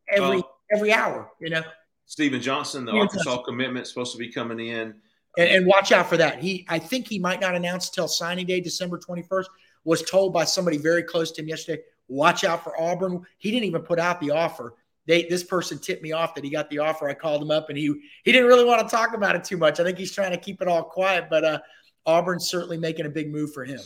every 0.08 0.42
every 0.74 0.92
hour. 0.92 1.30
You 1.40 1.50
know, 1.50 1.62
Stephen 2.06 2.40
Johnson, 2.40 2.84
the 2.84 2.92
Stephen 2.92 3.06
Arkansas 3.06 3.42
commitment, 3.42 3.86
supposed 3.86 4.12
to 4.12 4.18
be 4.18 4.32
coming 4.32 4.58
in. 4.60 4.94
and, 5.38 5.48
and 5.48 5.66
watch 5.66 5.92
out 5.92 6.08
for 6.08 6.16
that. 6.16 6.38
He, 6.38 6.66
I 6.68 6.78
think 6.78 7.08
he 7.08 7.18
might 7.18 7.40
not 7.40 7.54
announce 7.54 7.90
till 7.90 8.08
signing 8.08 8.46
day, 8.46 8.60
December 8.60 8.98
21st. 8.98 9.46
Was 9.84 10.02
told 10.02 10.32
by 10.32 10.44
somebody 10.44 10.76
very 10.76 11.02
close 11.02 11.32
to 11.32 11.42
him 11.42 11.48
yesterday. 11.48 11.82
Watch 12.08 12.44
out 12.44 12.62
for 12.62 12.80
Auburn. 12.80 13.26
He 13.38 13.50
didn't 13.50 13.64
even 13.64 13.82
put 13.82 13.98
out 13.98 14.20
the 14.20 14.30
offer. 14.30 14.74
They, 15.06 15.24
this 15.24 15.42
person 15.42 15.78
tipped 15.78 16.02
me 16.02 16.12
off 16.12 16.34
that 16.36 16.44
he 16.44 16.50
got 16.50 16.70
the 16.70 16.78
offer. 16.78 17.08
I 17.08 17.14
called 17.14 17.42
him 17.42 17.50
up, 17.50 17.68
and 17.68 17.76
he 17.76 17.92
he 18.24 18.30
didn't 18.30 18.46
really 18.46 18.64
want 18.64 18.88
to 18.88 18.94
talk 18.94 19.14
about 19.14 19.34
it 19.34 19.42
too 19.42 19.56
much. 19.56 19.80
I 19.80 19.84
think 19.84 19.98
he's 19.98 20.12
trying 20.12 20.30
to 20.30 20.36
keep 20.36 20.62
it 20.62 20.68
all 20.68 20.84
quiet. 20.84 21.26
But 21.28 21.44
uh, 21.44 21.58
Auburn's 22.06 22.48
certainly 22.48 22.78
making 22.78 23.06
a 23.06 23.10
big 23.10 23.32
move 23.32 23.52
for 23.52 23.64
him. 23.64 23.80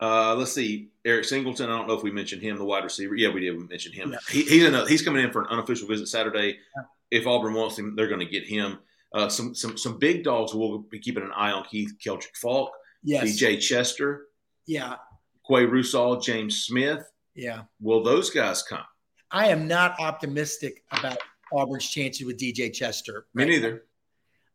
Uh, 0.00 0.34
let's 0.36 0.52
see, 0.52 0.90
Eric 1.04 1.24
Singleton. 1.24 1.68
I 1.70 1.76
don't 1.76 1.88
know 1.88 1.94
if 1.94 2.02
we 2.02 2.10
mentioned 2.10 2.40
him, 2.42 2.56
the 2.56 2.64
wide 2.64 2.84
receiver. 2.84 3.16
Yeah, 3.16 3.30
we 3.30 3.40
did. 3.40 3.56
We 3.56 3.64
mentioned 3.64 3.94
him. 3.94 4.12
Yeah. 4.12 4.18
He, 4.30 4.42
he's 4.44 4.64
a, 4.64 4.86
he's 4.88 5.02
coming 5.02 5.24
in 5.24 5.32
for 5.32 5.42
an 5.42 5.48
unofficial 5.48 5.88
visit 5.88 6.06
Saturday. 6.08 6.58
Yeah. 6.76 6.82
If 7.10 7.26
Auburn 7.26 7.54
wants 7.54 7.78
him, 7.78 7.96
they're 7.96 8.06
going 8.08 8.20
to 8.20 8.26
get 8.26 8.44
him. 8.44 8.78
Uh, 9.12 9.28
some 9.28 9.54
some 9.54 9.76
some 9.78 9.98
big 9.98 10.22
dogs 10.22 10.54
we'll 10.54 10.78
be 10.78 10.98
keeping 10.98 11.22
an 11.24 11.32
eye 11.34 11.50
on. 11.50 11.64
Keith 11.64 11.94
Keldrick 12.04 12.36
Faulk, 12.36 12.70
Yes. 13.02 13.24
DJ 13.40 13.58
Chester, 13.60 14.26
Yeah. 14.66 14.96
Qua 15.42 15.60
Russaw, 15.60 16.22
James 16.22 16.64
Smith. 16.64 17.02
Yeah. 17.34 17.62
Will 17.80 18.02
those 18.02 18.28
guys 18.30 18.62
come? 18.62 18.84
I 19.30 19.48
am 19.48 19.66
not 19.66 19.98
optimistic 19.98 20.84
about 20.92 21.16
Auburn's 21.52 21.88
chances 21.88 22.26
with 22.26 22.38
DJ 22.38 22.72
Chester. 22.72 23.26
Me 23.34 23.44
right 23.44 23.50
neither. 23.50 23.72
now. 23.72 23.78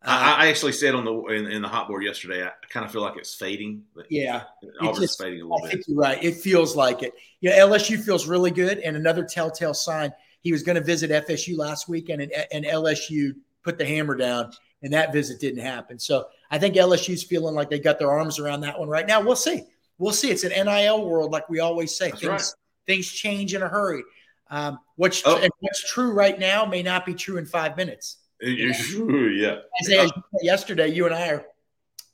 I, 0.03 0.15
Uh, 0.15 0.35
I 0.43 0.47
actually 0.47 0.73
said 0.73 0.95
on 0.95 1.05
the 1.05 1.13
in, 1.27 1.47
in 1.47 1.61
the 1.61 1.67
hot 1.67 1.87
board 1.87 2.03
yesterday. 2.03 2.43
I 2.43 2.51
kind 2.69 2.85
of 2.85 2.91
feel 2.91 3.01
like 3.01 3.17
it's 3.17 3.33
fading. 3.35 3.83
Yeah. 4.09 4.43
Auburn's 4.81 4.99
just- 4.99 5.21
fading 5.21 5.41
a 5.41 5.45
I 5.45 5.47
little 5.47 5.59
bit. 5.61 5.71
think 5.71 5.83
you're 5.87 5.97
right. 5.97 6.23
It 6.23 6.35
feels 6.35 6.75
like 6.75 7.03
it. 7.03 7.13
Yeah, 7.41 7.57
LSU 7.59 8.03
feels 8.03 8.27
really 8.27 8.51
good. 8.51 8.79
And 8.79 8.97
another 8.97 9.23
telltale 9.23 9.73
sign, 9.73 10.11
he 10.41 10.51
was 10.51 10.61
going 10.63 10.75
to 10.75 10.83
visit 10.83 11.09
FSU 11.11 11.57
last 11.57 11.87
weekend, 11.87 12.21
and, 12.21 12.31
and 12.51 12.65
LSU 12.65 13.33
put 13.63 13.77
the 13.77 13.85
hammer 13.85 14.15
down, 14.15 14.51
and 14.81 14.91
that 14.91 15.13
visit 15.13 15.39
didn't 15.39 15.61
happen. 15.63 15.97
So 15.99 16.25
I 16.51 16.59
think 16.59 16.75
LSU's 16.75 17.23
feeling 17.23 17.55
like 17.55 17.69
they 17.69 17.79
got 17.79 17.97
their 17.97 18.11
arms 18.11 18.39
around 18.39 18.61
that 18.61 18.77
one 18.77 18.89
right 18.89 19.07
now. 19.07 19.21
We'll 19.21 19.35
see. 19.37 19.63
We'll 19.99 20.11
see. 20.11 20.31
It's 20.31 20.43
an 20.43 20.49
NIL 20.65 21.05
world, 21.07 21.31
like 21.31 21.47
we 21.49 21.59
always 21.61 21.95
say. 21.95 22.09
That's 22.09 22.19
things 22.21 22.31
right. 22.31 22.53
things 22.87 23.07
change 23.09 23.53
in 23.55 23.61
a 23.61 23.69
hurry. 23.69 24.03
Um, 24.49 24.79
what's 24.97 25.21
Oh. 25.25 25.37
and 25.37 25.49
what's 25.61 25.89
true 25.91 26.11
right 26.11 26.37
now 26.37 26.65
may 26.65 26.83
not 26.83 27.05
be 27.05 27.13
true 27.13 27.37
in 27.37 27.45
five 27.45 27.77
minutes. 27.77 28.17
yeah. 29.41 29.59
Isaiah, 29.81 30.09
yesterday, 30.41 30.89
you 30.89 31.05
and 31.05 31.13
I 31.13 31.29
are 31.29 31.45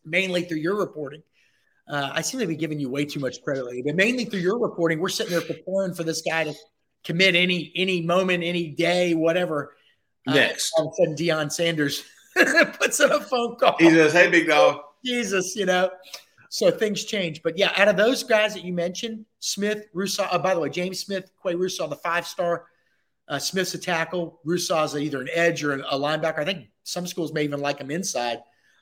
mainly 0.06 0.44
through 0.44 0.58
your 0.58 0.78
reporting. 0.78 1.24
Uh, 1.88 2.12
I 2.14 2.22
seem 2.22 2.40
to 2.40 2.48
be 2.48 2.56
giving 2.56 2.80
you 2.80 2.90
way 2.90 3.06
too 3.06 3.20
much 3.20 3.42
credit 3.42 3.66
lately, 3.66 3.82
but 3.84 3.96
mainly 3.96 4.26
through 4.26 4.42
your 4.42 4.60
reporting, 4.60 5.00
we're 5.00 5.10
sitting 5.10 5.32
there 5.32 5.42
preparing 5.42 5.94
for 5.94 6.04
this 6.04 6.22
guy 6.22 6.44
to 6.44 6.54
commit 7.04 7.36
any 7.36 7.72
any 7.76 8.02
moment, 8.02 8.44
any 8.44 8.70
day, 8.70 9.16
whatever. 9.16 9.76
Uh, 10.28 10.36
Next, 10.36 10.72
uh, 10.78 10.82
all 10.82 10.88
of 10.90 10.94
a 10.94 10.96
sudden, 10.98 11.16
Deion 11.16 11.52
Sanders 11.52 12.04
puts 12.36 13.00
in 13.00 13.12
a 13.12 13.20
phone 13.20 13.56
call. 13.56 13.76
He 13.80 13.90
says, 13.90 14.14
"Hey, 14.14 14.30
big 14.30 14.48
dog." 14.48 14.82
Jesus, 15.04 15.56
you 15.56 15.66
know. 15.66 15.90
So 16.50 16.72
things 16.72 17.06
change. 17.06 17.42
But 17.44 17.58
yeah, 17.58 17.72
out 17.78 17.88
of 17.88 17.98
those 17.98 18.24
guys 18.24 18.54
that 18.56 18.64
you 18.64 18.74
mentioned, 18.74 19.26
Smith, 19.40 19.86
Russaw, 19.96 20.28
uh, 20.32 20.40
by 20.40 20.56
the 20.56 20.60
way, 20.60 20.70
James 20.70 21.00
Smith, 21.00 21.32
Qua 21.40 21.54
Russaw, 21.54 21.90
the 21.90 21.96
five 21.96 22.26
star. 22.26 22.66
Uh, 23.30 23.40
Smith's 23.40 23.76
a 23.76 23.78
tackle. 23.78 24.40
Russaw's 24.44 24.98
either 24.98 25.22
an 25.22 25.30
edge 25.32 25.64
or 25.64 25.74
a 25.74 25.94
linebacker. 25.94 26.40
I 26.40 26.46
think 26.46 26.68
some 26.84 27.06
schools 27.06 27.32
may 27.32 27.44
even 27.44 27.62
like 27.62 27.80
him 27.80 27.92
inside, 27.92 28.40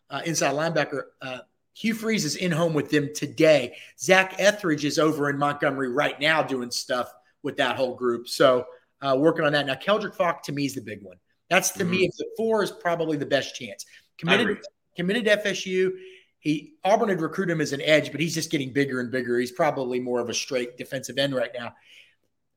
uh, 0.10 0.22
inside 0.26 0.54
linebacker. 0.54 1.04
Uh, 1.22 1.40
Hugh 1.74 1.94
Freeze 1.94 2.26
is 2.26 2.38
in 2.38 2.52
home 2.52 2.74
with 2.74 2.90
them 2.90 3.10
today. 3.14 3.76
Zach 4.00 4.36
Etheridge 4.40 4.86
is 4.86 4.98
over 4.98 5.30
in 5.30 5.38
Montgomery 5.38 5.90
right 5.90 6.20
now 6.20 6.42
doing 6.42 6.72
stuff 6.72 7.14
with 7.44 7.58
that 7.58 7.76
whole 7.76 7.94
group. 7.94 8.28
So 8.28 8.66
uh, 9.02 9.16
working 9.20 9.46
on 9.46 9.54
that. 9.54 9.66
Now, 9.66 9.76
Keldrick 9.76 10.16
Faulk 10.16 10.42
to 10.44 10.52
me 10.52 10.66
is 10.66 10.74
the 10.74 10.82
big 10.82 11.04
one. 11.04 11.18
That's 11.50 11.72
to 11.72 11.84
mm-hmm. 11.84 11.92
me, 11.92 12.12
the 12.18 12.26
four 12.36 12.64
is 12.64 12.72
probably 12.72 13.18
the 13.18 13.26
best 13.26 13.56
chance. 13.56 13.86
Committed, 14.18 14.60
committed 14.96 15.26
FSU. 15.26 15.92
He 16.40 16.74
Auburn 16.84 17.10
had 17.10 17.22
recruited 17.22 17.54
him 17.54 17.62
as 17.62 17.74
an 17.74 17.82
edge, 17.82 18.12
but 18.12 18.22
he's 18.22 18.34
just 18.34 18.52
getting 18.52 18.74
bigger 18.74 19.00
and 19.00 19.12
bigger. 19.12 19.40
He's 19.40 19.52
probably 19.52 20.00
more 20.00 20.20
of 20.20 20.30
a 20.30 20.34
straight 20.34 20.78
defensive 20.78 21.18
end 21.18 21.36
right 21.36 21.52
now. 21.58 21.74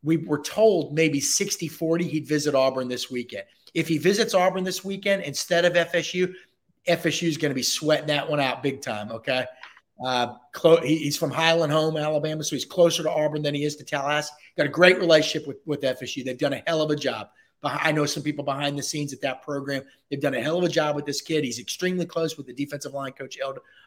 We 0.03 0.19
were 0.19 0.41
told 0.41 0.95
maybe 0.95 1.21
60 1.21 1.69
40 1.69 2.07
he'd 2.07 2.27
visit 2.27 2.55
Auburn 2.55 2.89
this 2.89 3.11
weekend. 3.11 3.45
If 3.75 3.87
he 3.87 3.99
visits 3.99 4.35
Auburn 4.35 4.65
this 4.65 4.85
weekend 4.85 5.23
instead 5.23 5.65
of 5.65 5.75
FSU, 5.75 6.35
FSU 6.89 7.29
is 7.29 7.37
going 7.37 7.51
to 7.51 7.55
be 7.55 7.63
sweating 7.63 8.07
that 8.09 8.29
one 8.29 8.41
out 8.41 8.63
big 8.63 8.81
time. 8.81 9.11
Okay. 9.13 9.45
Uh, 10.05 10.35
clo- 10.53 10.81
he's 10.81 11.17
from 11.17 11.31
Highland 11.31 11.73
Home, 11.73 11.97
Alabama, 11.97 12.43
so 12.43 12.57
he's 12.57 12.65
closer 12.65 13.03
to 13.03 13.11
Auburn 13.11 13.43
than 13.43 13.55
he 13.55 13.65
is 13.65 13.77
to 13.77 13.85
Tallahassee. 13.85 14.33
Got 14.57 14.67
a 14.67 14.71
great 14.71 14.99
relationship 14.99 15.47
with, 15.47 15.59
with 15.67 15.83
FSU. 15.83 16.25
They've 16.25 16.39
done 16.39 16.55
a 16.55 16.63
hell 16.67 16.81
of 16.81 16.91
a 16.91 16.97
job. 16.97 17.29
I 17.63 17.93
know 17.93 18.07
some 18.07 18.23
people 18.23 18.43
behind 18.43 18.79
the 18.79 18.83
scenes 18.83 19.13
at 19.13 19.21
that 19.21 19.43
program. 19.43 19.83
They've 20.09 20.21
done 20.21 20.35
a 20.35 20.41
hell 20.41 20.57
of 20.57 20.65
a 20.65 20.69
job 20.69 20.97
with 20.97 21.05
this 21.05 21.21
kid. 21.21 21.45
He's 21.45 21.59
extremely 21.59 22.07
close 22.07 22.39
with 22.39 22.47
the 22.47 22.55
defensive 22.55 22.95
line 22.95 23.13
coach, 23.13 23.39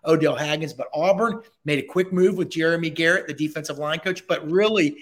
Odell 0.05 0.35
Haggins. 0.35 0.73
But 0.73 0.89
Auburn 0.93 1.41
made 1.65 1.79
a 1.79 1.87
quick 1.87 2.13
move 2.13 2.37
with 2.37 2.49
Jeremy 2.49 2.91
Garrett, 2.91 3.25
the 3.25 3.33
defensive 3.33 3.79
line 3.79 3.97
coach. 3.97 4.27
But 4.27 4.47
really, 4.49 4.97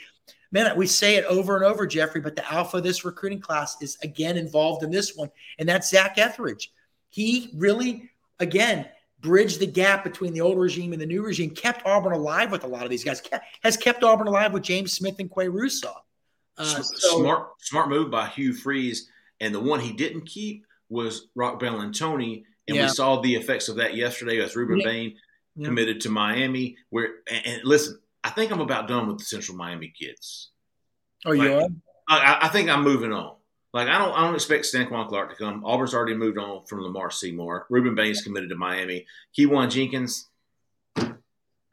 man, 0.52 0.76
we 0.76 0.88
say 0.88 1.16
it 1.16 1.26
over 1.26 1.56
and 1.56 1.66
over, 1.66 1.88
Jeffrey, 1.88 2.22
but 2.22 2.36
the 2.36 2.54
alpha 2.54 2.78
of 2.78 2.84
this 2.84 3.06
recruiting 3.06 3.40
class 3.40 3.82
is 3.82 3.98
again 4.04 4.38
involved 4.38 4.84
in 4.84 4.92
this 4.92 5.16
one, 5.16 5.30
and 5.60 5.68
that's 5.68 5.90
Zach 5.90 6.18
Etheridge. 6.18 6.72
He 7.10 7.52
really, 7.56 8.10
again, 8.40 8.88
bridged 9.20 9.60
the 9.60 9.68
gap 9.68 10.04
between 10.04 10.34
the 10.34 10.42
old 10.42 10.58
regime 10.58 10.94
and 10.94 11.02
the 11.02 11.06
new 11.06 11.24
regime, 11.24 11.52
kept 11.52 11.86
Auburn 11.86 12.14
alive 12.14 12.52
with 12.52 12.64
a 12.64 12.68
lot 12.68 12.84
of 12.84 12.90
these 12.90 13.04
guys, 13.04 13.22
has 13.64 13.78
kept 13.78 14.04
Auburn 14.04 14.28
alive 14.28 14.54
with 14.54 14.64
James 14.64 14.94
Smith 14.94 15.16
and 15.20 15.30
Qua 15.30 15.46
Russaw. 15.46 15.96
Uh, 16.58 16.82
so, 16.82 17.22
smart, 17.22 17.50
smart 17.60 17.90
move 17.90 18.12
by 18.12 18.28
Hugh 18.28 18.54
Freeze. 18.54 19.10
And 19.40 19.54
the 19.54 19.60
one 19.60 19.80
he 19.80 19.92
didn't 19.92 20.26
keep 20.26 20.66
was 20.90 21.28
Roc 21.36 21.60
Bellantoni. 21.60 21.84
And 21.84 21.96
tony 21.96 22.46
yeah. 22.68 22.84
we 22.84 22.90
saw 22.90 23.22
the 23.22 23.36
effects 23.36 23.70
of 23.70 23.78
that 23.78 23.96
yesterday 23.96 24.40
as 24.40 24.54
Rueben 24.54 24.82
yeah. 24.82 24.86
Bain 24.86 25.16
committed 25.64 26.02
to 26.02 26.10
Miami. 26.10 26.78
Where 26.90 27.16
and, 27.30 27.46
and, 27.46 27.62
listen, 27.64 28.00
I 28.24 28.30
think 28.30 28.52
I'm 28.52 28.62
about 28.62 28.88
done 28.88 29.08
with 29.08 29.18
the 29.18 29.26
Central 29.26 29.58
Miami 29.58 29.94
kids. 29.98 30.52
Oh, 31.26 31.32
like, 31.32 31.50
yeah. 31.50 31.68
I, 32.08 32.40
I, 32.44 32.48
think 32.50 32.70
I'm 32.70 32.84
moving 32.84 33.14
on. 33.14 33.36
Like 33.74 33.88
I 33.88 33.98
don't, 33.98 34.12
I 34.12 34.22
don't 34.26 34.36
expect 34.36 34.66
Stanquan 34.66 35.08
Clark 35.08 35.30
to 35.30 35.36
come. 35.36 35.64
Auburn's 35.64 35.94
already 35.94 36.16
moved 36.16 36.38
on 36.38 36.66
from 36.66 36.82
Lamar 36.82 37.10
Seymour. 37.10 37.68
Rueben 37.72 37.96
Bain's 37.96 38.22
committed 38.22 38.50
to 38.50 38.56
Miami. 38.56 39.06
Keyjuan 39.38 39.72
Jenkins, 39.72 40.30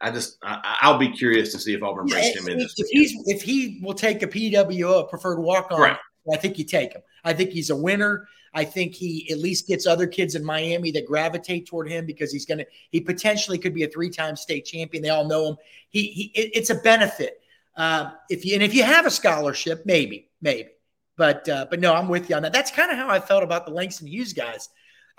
I 0.01 0.11
just 0.11 0.37
I, 0.41 0.89
will 0.91 0.97
be 0.97 1.11
curious 1.11 1.51
to 1.51 1.59
see 1.59 1.73
if 1.73 1.83
Auburn 1.83 2.07
brings 2.07 2.35
him 2.35 2.47
in. 2.47 2.61
If, 2.61 2.71
if 2.77 3.41
he 3.41 3.81
will 3.83 3.93
take 3.93 4.23
a 4.23 4.27
PWO, 4.27 5.09
preferred 5.09 5.39
walk 5.39 5.71
on, 5.71 5.81
right. 5.81 5.97
I 6.31 6.37
think 6.37 6.57
you 6.57 6.63
take 6.63 6.93
him. 6.93 7.01
I 7.23 7.33
think 7.33 7.49
he's 7.49 7.69
a 7.69 7.75
winner. 7.75 8.27
I 8.53 8.63
think 8.63 8.93
he 8.93 9.29
at 9.31 9.39
least 9.39 9.67
gets 9.67 9.85
other 9.85 10.07
kids 10.07 10.35
in 10.35 10.43
Miami 10.43 10.91
that 10.91 11.05
gravitate 11.05 11.67
toward 11.67 11.89
him 11.89 12.05
because 12.05 12.31
he's 12.31 12.45
gonna 12.45 12.65
he 12.91 13.01
potentially 13.01 13.57
could 13.57 13.73
be 13.73 13.83
a 13.83 13.87
three 13.87 14.09
time 14.09 14.35
state 14.35 14.65
champion. 14.65 15.03
They 15.03 15.09
all 15.09 15.27
know 15.27 15.49
him. 15.49 15.57
He 15.89 16.07
he 16.07 16.23
it, 16.35 16.51
it's 16.53 16.69
a 16.69 16.75
benefit. 16.75 17.41
Uh, 17.75 18.11
if 18.29 18.45
you 18.45 18.53
and 18.55 18.63
if 18.63 18.73
you 18.73 18.83
have 18.83 19.05
a 19.05 19.11
scholarship, 19.11 19.83
maybe 19.85 20.29
maybe, 20.41 20.69
but 21.17 21.47
uh, 21.47 21.65
but 21.69 21.79
no, 21.79 21.93
I'm 21.93 22.09
with 22.09 22.29
you 22.29 22.35
on 22.35 22.43
that. 22.43 22.53
That's 22.53 22.71
kind 22.71 22.91
of 22.91 22.97
how 22.97 23.09
I 23.09 23.19
felt 23.19 23.43
about 23.43 23.65
the 23.65 23.71
Langston 23.71 24.07
Hughes 24.07 24.33
guys. 24.33 24.69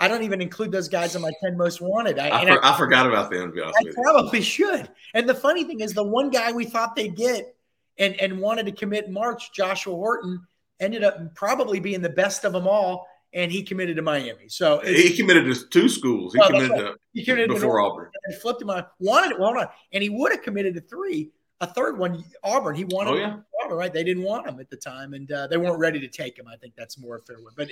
I 0.00 0.08
don't 0.08 0.22
even 0.22 0.40
include 0.40 0.72
those 0.72 0.88
guys 0.88 1.14
in 1.14 1.20
my 1.20 1.30
10 1.44 1.58
most 1.58 1.82
wanted. 1.82 2.18
I, 2.18 2.30
I, 2.30 2.46
for, 2.46 2.64
I, 2.64 2.72
I 2.72 2.78
forgot 2.78 3.06
about 3.06 3.30
them. 3.30 3.52
I 3.62 3.84
probably 3.92 4.40
should. 4.40 4.88
And 5.12 5.28
the 5.28 5.34
funny 5.34 5.64
thing 5.64 5.80
is, 5.80 5.92
the 5.92 6.02
one 6.02 6.30
guy 6.30 6.52
we 6.52 6.64
thought 6.64 6.96
they'd 6.96 7.14
get 7.14 7.54
and, 7.98 8.18
and 8.18 8.40
wanted 8.40 8.64
to 8.64 8.72
commit 8.72 9.10
March, 9.10 9.52
Joshua 9.52 9.94
Horton, 9.94 10.40
ended 10.80 11.04
up 11.04 11.34
probably 11.34 11.80
being 11.80 12.00
the 12.00 12.08
best 12.08 12.44
of 12.44 12.54
them 12.54 12.66
all. 12.66 13.06
And 13.32 13.52
he 13.52 13.62
committed 13.62 13.96
to 13.96 14.02
Miami. 14.02 14.48
So 14.48 14.80
he 14.80 15.16
committed 15.16 15.44
to 15.44 15.68
two 15.68 15.88
schools. 15.88 16.34
He, 16.34 16.40
committed, 16.42 16.70
right. 16.70 16.78
to, 16.80 16.94
he 17.12 17.24
committed 17.24 17.50
before 17.50 17.78
to 17.78 17.84
Auburn. 17.84 18.10
And 18.24 18.34
flipped 18.40 18.60
him 18.60 18.70
on. 18.70 18.84
Wanted 18.98 19.32
it. 19.32 19.38
Well, 19.38 19.56
on. 19.56 19.66
And 19.92 20.02
he 20.02 20.08
would 20.08 20.32
have 20.32 20.42
committed 20.42 20.74
to 20.74 20.80
three. 20.80 21.30
A 21.60 21.66
third 21.66 21.98
one, 21.98 22.24
Auburn. 22.42 22.74
He 22.74 22.84
wanted 22.84 23.10
oh, 23.10 23.16
yeah. 23.16 23.36
Auburn, 23.62 23.76
right? 23.76 23.92
They 23.92 24.02
didn't 24.02 24.22
want 24.22 24.48
him 24.48 24.58
at 24.60 24.70
the 24.70 24.76
time, 24.76 25.12
and 25.12 25.30
uh, 25.30 25.46
they 25.46 25.58
weren't 25.58 25.78
ready 25.78 26.00
to 26.00 26.08
take 26.08 26.38
him. 26.38 26.46
I 26.48 26.56
think 26.56 26.74
that's 26.74 26.98
more 26.98 27.16
a 27.16 27.20
fair 27.20 27.36
one. 27.36 27.52
But 27.54 27.68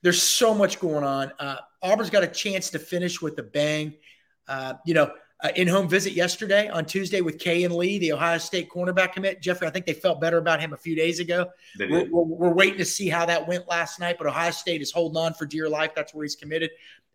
there's 0.00 0.22
so 0.22 0.54
much 0.54 0.80
going 0.80 1.04
on. 1.04 1.30
Uh, 1.38 1.56
Auburn's 1.82 2.10
got 2.10 2.24
a 2.24 2.28
chance 2.28 2.70
to 2.70 2.78
finish 2.78 3.20
with 3.20 3.38
a 3.38 3.42
bang. 3.42 3.94
Uh, 4.48 4.74
you 4.86 4.94
know, 4.94 5.12
uh, 5.42 5.50
in-home 5.56 5.88
visit 5.88 6.12
yesterday 6.12 6.68
on 6.68 6.84
Tuesday 6.84 7.20
with 7.20 7.38
Kayin 7.38 7.70
Lee, 7.76 7.98
the 7.98 8.12
Ohio 8.12 8.38
State 8.38 8.68
cornerback 8.70 9.12
commit. 9.12 9.42
Jeffrey, 9.42 9.66
I 9.66 9.70
think 9.70 9.86
they 9.86 9.92
felt 9.92 10.20
better 10.20 10.38
about 10.38 10.60
him 10.60 10.72
a 10.72 10.76
few 10.76 10.94
days 10.94 11.20
ago. 11.20 11.46
We're, 11.78 12.08
we're, 12.10 12.22
we're, 12.22 12.54
waiting 12.54 12.78
to 12.78 12.84
see 12.84 13.08
how 13.08 13.26
that 13.26 13.46
went 13.46 13.68
last 13.68 14.00
night, 14.00 14.16
but 14.18 14.26
Ohio 14.26 14.50
State 14.50 14.82
is 14.82 14.92
holding 14.92 15.16
on 15.16 15.34
for 15.34 15.46
dear 15.46 15.68
life. 15.68 15.92
That's 15.94 16.14
where 16.14 16.24
he's 16.24 16.36
committed. 16.36 16.70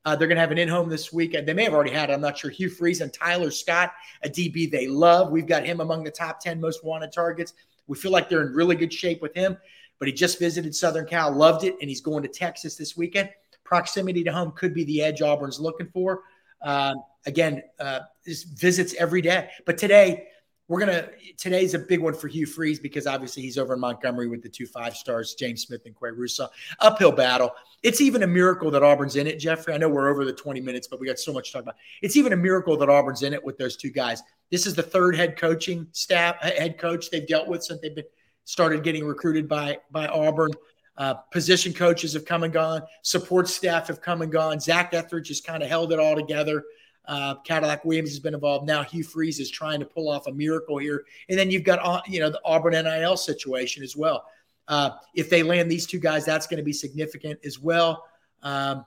Uh, 0.06 0.16
they're 0.16 0.28
going 0.28 0.38
to 0.38 0.42
have 0.42 0.52
an 0.52 0.58
in-home 0.58 0.90
this 0.90 1.12
week. 1.12 1.34
They 1.34 1.54
may 1.54 1.63
have 1.63 1.74
already 1.74 1.92
had 1.92 2.10
it. 2.10 2.13
I'm 2.13 2.22
not 2.22 2.38
sure. 2.38 2.50
Hugh 2.50 2.70
Freeze 2.70 3.02
and 3.02 3.12
Tyler 3.12 3.52
Scott, 3.52 3.94
a 4.24 4.30
DB 4.30 4.70
they 4.70 4.88
love. 4.88 5.32
We've 5.32 5.48
got 5.48 5.66
him 5.66 5.82
among 5.82 6.04
the 6.04 6.12
top 6.12 6.40
10 6.40 6.62
most 6.62 6.84
wanted 6.84 7.12
targets. 7.12 7.54
We 7.88 7.98
feel 7.98 8.12
like 8.12 8.30
they're 8.30 8.46
in 8.46 8.54
really 8.54 8.76
good 8.76 8.94
shape 8.94 9.22
with 9.22 9.34
him 9.34 9.58
but 10.00 10.08
he 10.08 10.13
just 10.13 10.40
visited 10.40 10.76
Southern 10.76 11.06
Cal, 11.06 11.32
loved 11.32 11.63
it, 11.63 11.76
and 11.82 11.90
he's 11.90 12.02
going 12.02 12.24
to 12.24 12.30
Texas 12.30 12.76
this 12.76 12.96
weekend. 12.96 13.30
Proximity 13.63 14.24
to 14.24 14.32
home 14.32 14.52
could 14.52 14.74
be 14.74 14.84
the 14.86 15.02
edge 15.02 15.22
Auburn's 15.22 15.60
looking 15.60 15.88
for. 15.88 16.22
Um, 16.62 17.04
again, 17.26 17.63
uh, 17.80 18.00
visits 18.26 18.93
every 18.96 19.22
day. 19.22 19.50
But 19.65 19.78
today, 19.78 20.28
we're 20.67 20.80
gonna 20.80 21.08
today's 21.38 21.74
a 21.74 21.80
big 21.80 22.02
one 22.02 22.13
for 22.13 22.28
Hugh 22.28 22.46
Freeze 22.46 22.80
because 22.80 23.08
obviously 23.08 23.41
he's 23.41 23.58
over 23.58 23.76
in 23.76 23.80
Montgomery 23.80 24.28
with 24.28 24.41
the 24.41 24.50
two 24.50 24.65
five 24.65 24.98
stars, 24.98 25.34
James 25.36 25.62
Smith 25.62 25.82
and 25.86 25.96
Qua 25.96 26.10
Russaw. 26.10 26.50
Uphill 26.80 27.12
battle. 27.12 27.52
It's 27.84 28.02
even 28.02 28.24
a 28.24 28.28
miracle 28.28 28.70
that 28.72 28.84
Auburn's 28.84 29.15
in 29.15 29.28
it, 29.28 29.39
Jeffrey. 29.39 29.74
I 29.74 29.78
know 29.78 29.88
we're 29.88 30.10
over 30.10 30.26
the 30.26 30.34
20 30.34 30.60
minutes, 30.60 30.88
but 30.88 31.00
we 31.00 31.08
got 31.08 31.20
so 31.20 31.32
much 31.32 31.48
to 31.48 31.54
talk 31.54 31.62
about. 31.62 31.76
It's 32.02 32.17
even 32.17 32.34
a 32.34 32.38
miracle 32.38 32.76
that 32.78 32.89
Auburn's 32.89 33.24
in 33.24 33.34
it 33.34 33.43
with 33.43 33.58
those 33.58 33.78
two 33.78 33.91
guys. 33.91 34.24
This 34.52 34.67
is 34.67 34.76
the 34.76 34.84
third 34.84 35.15
head 35.15 35.38
coaching 35.38 35.88
staff, 35.93 36.36
head 36.41 36.78
coach 36.78 37.10
they've 37.12 37.28
dealt 37.28 37.48
with 37.48 37.63
since 37.63 37.80
they've 37.82 37.96
been 37.96 38.06
started 38.43 38.84
getting 38.84 39.06
recruited 39.06 39.48
by 39.48 39.78
by 39.91 40.08
Auburn. 40.08 40.52
Uh, 40.98 41.14
position 41.32 41.74
coaches 41.74 42.14
have 42.14 42.26
come 42.26 42.44
and 42.44 42.52
gone. 42.52 42.82
Support 43.04 43.48
staff 43.48 43.88
have 43.88 44.02
come 44.02 44.22
and 44.22 44.32
gone. 44.32 44.60
Zach 44.60 44.94
Etheridge 44.94 45.28
has 45.28 45.42
kind 45.42 45.62
of 45.62 45.70
held 45.70 45.94
it 45.94 46.00
all 46.00 46.16
together. 46.16 46.64
Uh, 47.06 47.36
Cadillac 47.46 47.86
Williams 47.86 48.10
has 48.10 48.20
been 48.20 48.34
involved. 48.34 48.68
Now 48.68 48.84
Hugh 48.84 49.04
Freeze 49.04 49.40
is 49.40 49.50
trying 49.50 49.80
to 49.80 49.86
pull 49.86 50.10
off 50.10 50.28
a 50.28 50.32
miracle 50.32 50.78
here. 50.78 51.06
And 51.30 51.38
then 51.38 51.50
you've 51.52 51.64
got 51.64 51.80
uh, 51.80 52.02
you 52.08 52.20
know 52.20 52.30
the 52.30 52.42
Auburn 52.44 52.74
NIL 52.74 53.16
situation 53.16 53.84
as 53.84 53.96
well. 53.96 54.26
Uh, 54.68 54.92
if 55.14 55.30
they 55.30 55.44
land 55.44 55.72
these 55.72 55.86
two 55.86 56.00
guys, 56.00 56.26
that's 56.26 56.48
going 56.48 56.58
to 56.58 56.64
be 56.64 56.74
significant 56.74 57.40
as 57.46 57.60
well. 57.60 58.04
Um, 58.44 58.86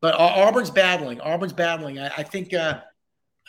but 0.00 0.14
Auburn's 0.14 0.70
battling. 0.70 1.20
Auburn's 1.22 1.54
battling. 1.54 1.98
I, 1.98 2.08
I 2.08 2.22
think 2.22 2.52
uh, 2.52 2.80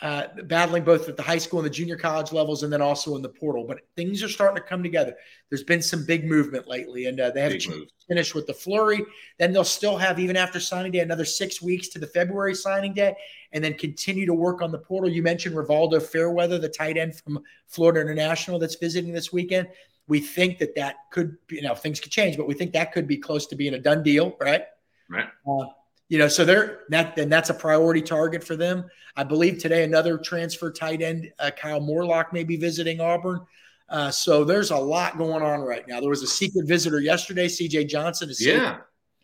uh, 0.02 0.24
battling 0.44 0.84
both 0.84 1.08
at 1.08 1.16
the 1.16 1.22
high 1.22 1.38
school 1.38 1.58
and 1.60 1.66
the 1.66 1.70
junior 1.70 1.96
college 1.96 2.30
levels, 2.32 2.62
and 2.62 2.72
then 2.72 2.82
also 2.82 3.16
in 3.16 3.22
the 3.22 3.28
portal. 3.28 3.64
But 3.66 3.80
things 3.96 4.22
are 4.22 4.28
starting 4.28 4.62
to 4.62 4.68
come 4.68 4.82
together. 4.82 5.14
There's 5.48 5.62
been 5.62 5.80
some 5.80 6.04
big 6.04 6.26
movement 6.26 6.68
lately, 6.68 7.06
and 7.06 7.18
uh, 7.18 7.30
they 7.30 7.40
have 7.40 7.58
to 7.58 7.86
finish 8.06 8.34
with 8.34 8.46
the 8.46 8.52
flurry. 8.52 9.02
Then 9.38 9.52
they'll 9.52 9.64
still 9.64 9.96
have, 9.96 10.18
even 10.18 10.36
after 10.36 10.60
signing 10.60 10.92
day, 10.92 10.98
another 10.98 11.24
six 11.24 11.62
weeks 11.62 11.88
to 11.88 11.98
the 11.98 12.06
February 12.06 12.54
signing 12.54 12.92
day, 12.92 13.14
and 13.52 13.64
then 13.64 13.74
continue 13.74 14.26
to 14.26 14.34
work 14.34 14.60
on 14.60 14.70
the 14.70 14.78
portal. 14.78 15.10
You 15.10 15.22
mentioned 15.22 15.56
Rivaldo 15.56 16.02
Fairweather, 16.02 16.58
the 16.58 16.68
tight 16.68 16.98
end 16.98 17.16
from 17.16 17.42
Florida 17.66 18.00
International, 18.00 18.58
that's 18.58 18.76
visiting 18.76 19.12
this 19.12 19.32
weekend. 19.32 19.68
We 20.08 20.20
think 20.20 20.58
that 20.58 20.74
that 20.76 20.96
could, 21.10 21.36
you 21.50 21.62
know, 21.62 21.74
things 21.74 22.00
could 22.00 22.12
change, 22.12 22.36
but 22.36 22.46
we 22.46 22.54
think 22.54 22.72
that 22.74 22.92
could 22.92 23.08
be 23.08 23.16
close 23.16 23.46
to 23.46 23.56
being 23.56 23.74
a 23.74 23.78
done 23.78 24.02
deal, 24.02 24.36
right? 24.40 24.64
Right. 25.08 25.28
Uh, 25.48 25.66
you 26.08 26.18
know, 26.18 26.28
so 26.28 26.44
they're 26.44 26.80
that 26.90 27.16
then 27.16 27.28
that's 27.28 27.50
a 27.50 27.54
priority 27.54 28.02
target 28.02 28.44
for 28.44 28.56
them. 28.56 28.84
I 29.16 29.24
believe 29.24 29.58
today 29.58 29.84
another 29.84 30.18
transfer 30.18 30.70
tight 30.70 31.02
end, 31.02 31.32
uh, 31.38 31.50
Kyle 31.50 31.80
Morlock, 31.80 32.32
may 32.32 32.44
be 32.44 32.56
visiting 32.56 33.00
Auburn. 33.00 33.40
Uh, 33.88 34.10
so 34.10 34.44
there's 34.44 34.70
a 34.70 34.76
lot 34.76 35.16
going 35.16 35.42
on 35.42 35.60
right 35.60 35.86
now. 35.86 36.00
There 36.00 36.10
was 36.10 36.22
a 36.22 36.26
secret 36.26 36.66
visitor 36.66 37.00
yesterday, 37.00 37.46
CJ 37.46 37.88
Johnson. 37.88 38.30
Is 38.30 38.44
yeah. 38.44 38.78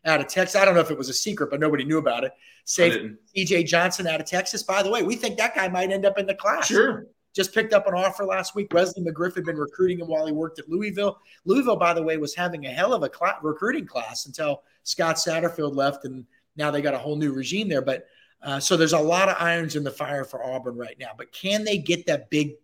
out 0.05 0.21
of 0.21 0.29
Texas. 0.29 0.61
I 0.61 0.65
don't 0.65 0.75
know 0.75 0.81
if 0.81 0.91
it 0.91 0.99
was 0.99 1.09
a 1.09 1.15
secret, 1.15 1.51
but 1.51 1.61
nobody 1.61 1.85
knew 1.85 1.99
about 1.99 2.25
it. 2.25 2.33
Safety 2.65 3.15
CJ 3.37 3.67
Johnson 3.67 4.07
out 4.07 4.21
of 4.21 4.27
Texas. 4.27 4.63
By 4.63 4.83
the 4.83 4.91
way, 4.91 5.03
we 5.03 5.17
think 5.17 5.37
that 5.39 5.55
guy 5.55 5.69
might 5.69 5.91
end 5.91 6.07
up 6.07 6.19
in 6.19 6.27
the 6.27 6.35
class. 6.35 6.67
Sure. 6.67 7.07
Just 7.35 7.55
picked 7.55 7.73
up 7.73 7.87
an 7.87 7.95
offer 7.95 8.25
last 8.25 8.55
week. 8.55 8.73
Wesley 8.73 9.03
McGriff 9.03 9.35
had 9.35 9.45
been 9.45 9.57
recruiting 9.57 10.01
him 10.01 10.09
while 10.09 10.27
he 10.27 10.33
worked 10.33 10.59
at 10.59 10.69
Louisville. 10.69 11.19
Louisville, 11.45 11.77
by 11.77 11.95
the 11.95 12.03
way, 12.03 12.19
was 12.19 12.35
having 12.35 12.67
a 12.67 12.71
hell 12.71 12.93
of 12.93 13.03
a 13.03 13.11
cl- 13.13 13.39
recruiting 13.43 13.87
class 13.87 14.27
until 14.27 14.63
Scott 14.85 15.17
Satterfield 15.17 15.75
left, 15.75 16.05
and 16.05 16.27
now 16.57 16.71
they 16.71 16.83
got 16.83 16.95
a 16.95 16.99
whole 16.99 17.17
new 17.17 17.33
regime 17.33 17.69
there. 17.69 17.83
But 17.83 18.07
uh, 18.43 18.61
so 18.61 18.77
there's 18.77 18.93
a 18.93 18.99
lot 18.99 19.29
of 19.29 19.37
irons 19.39 19.77
in 19.77 19.85
the 19.85 19.91
fire 19.91 20.25
for 20.25 20.45
Auburn 20.45 20.77
right 20.77 20.97
now. 20.99 21.11
But 21.17 21.33
can 21.33 21.65
they 21.65 21.79
get 21.79 22.07
that 22.07 22.31
big, 22.31 22.55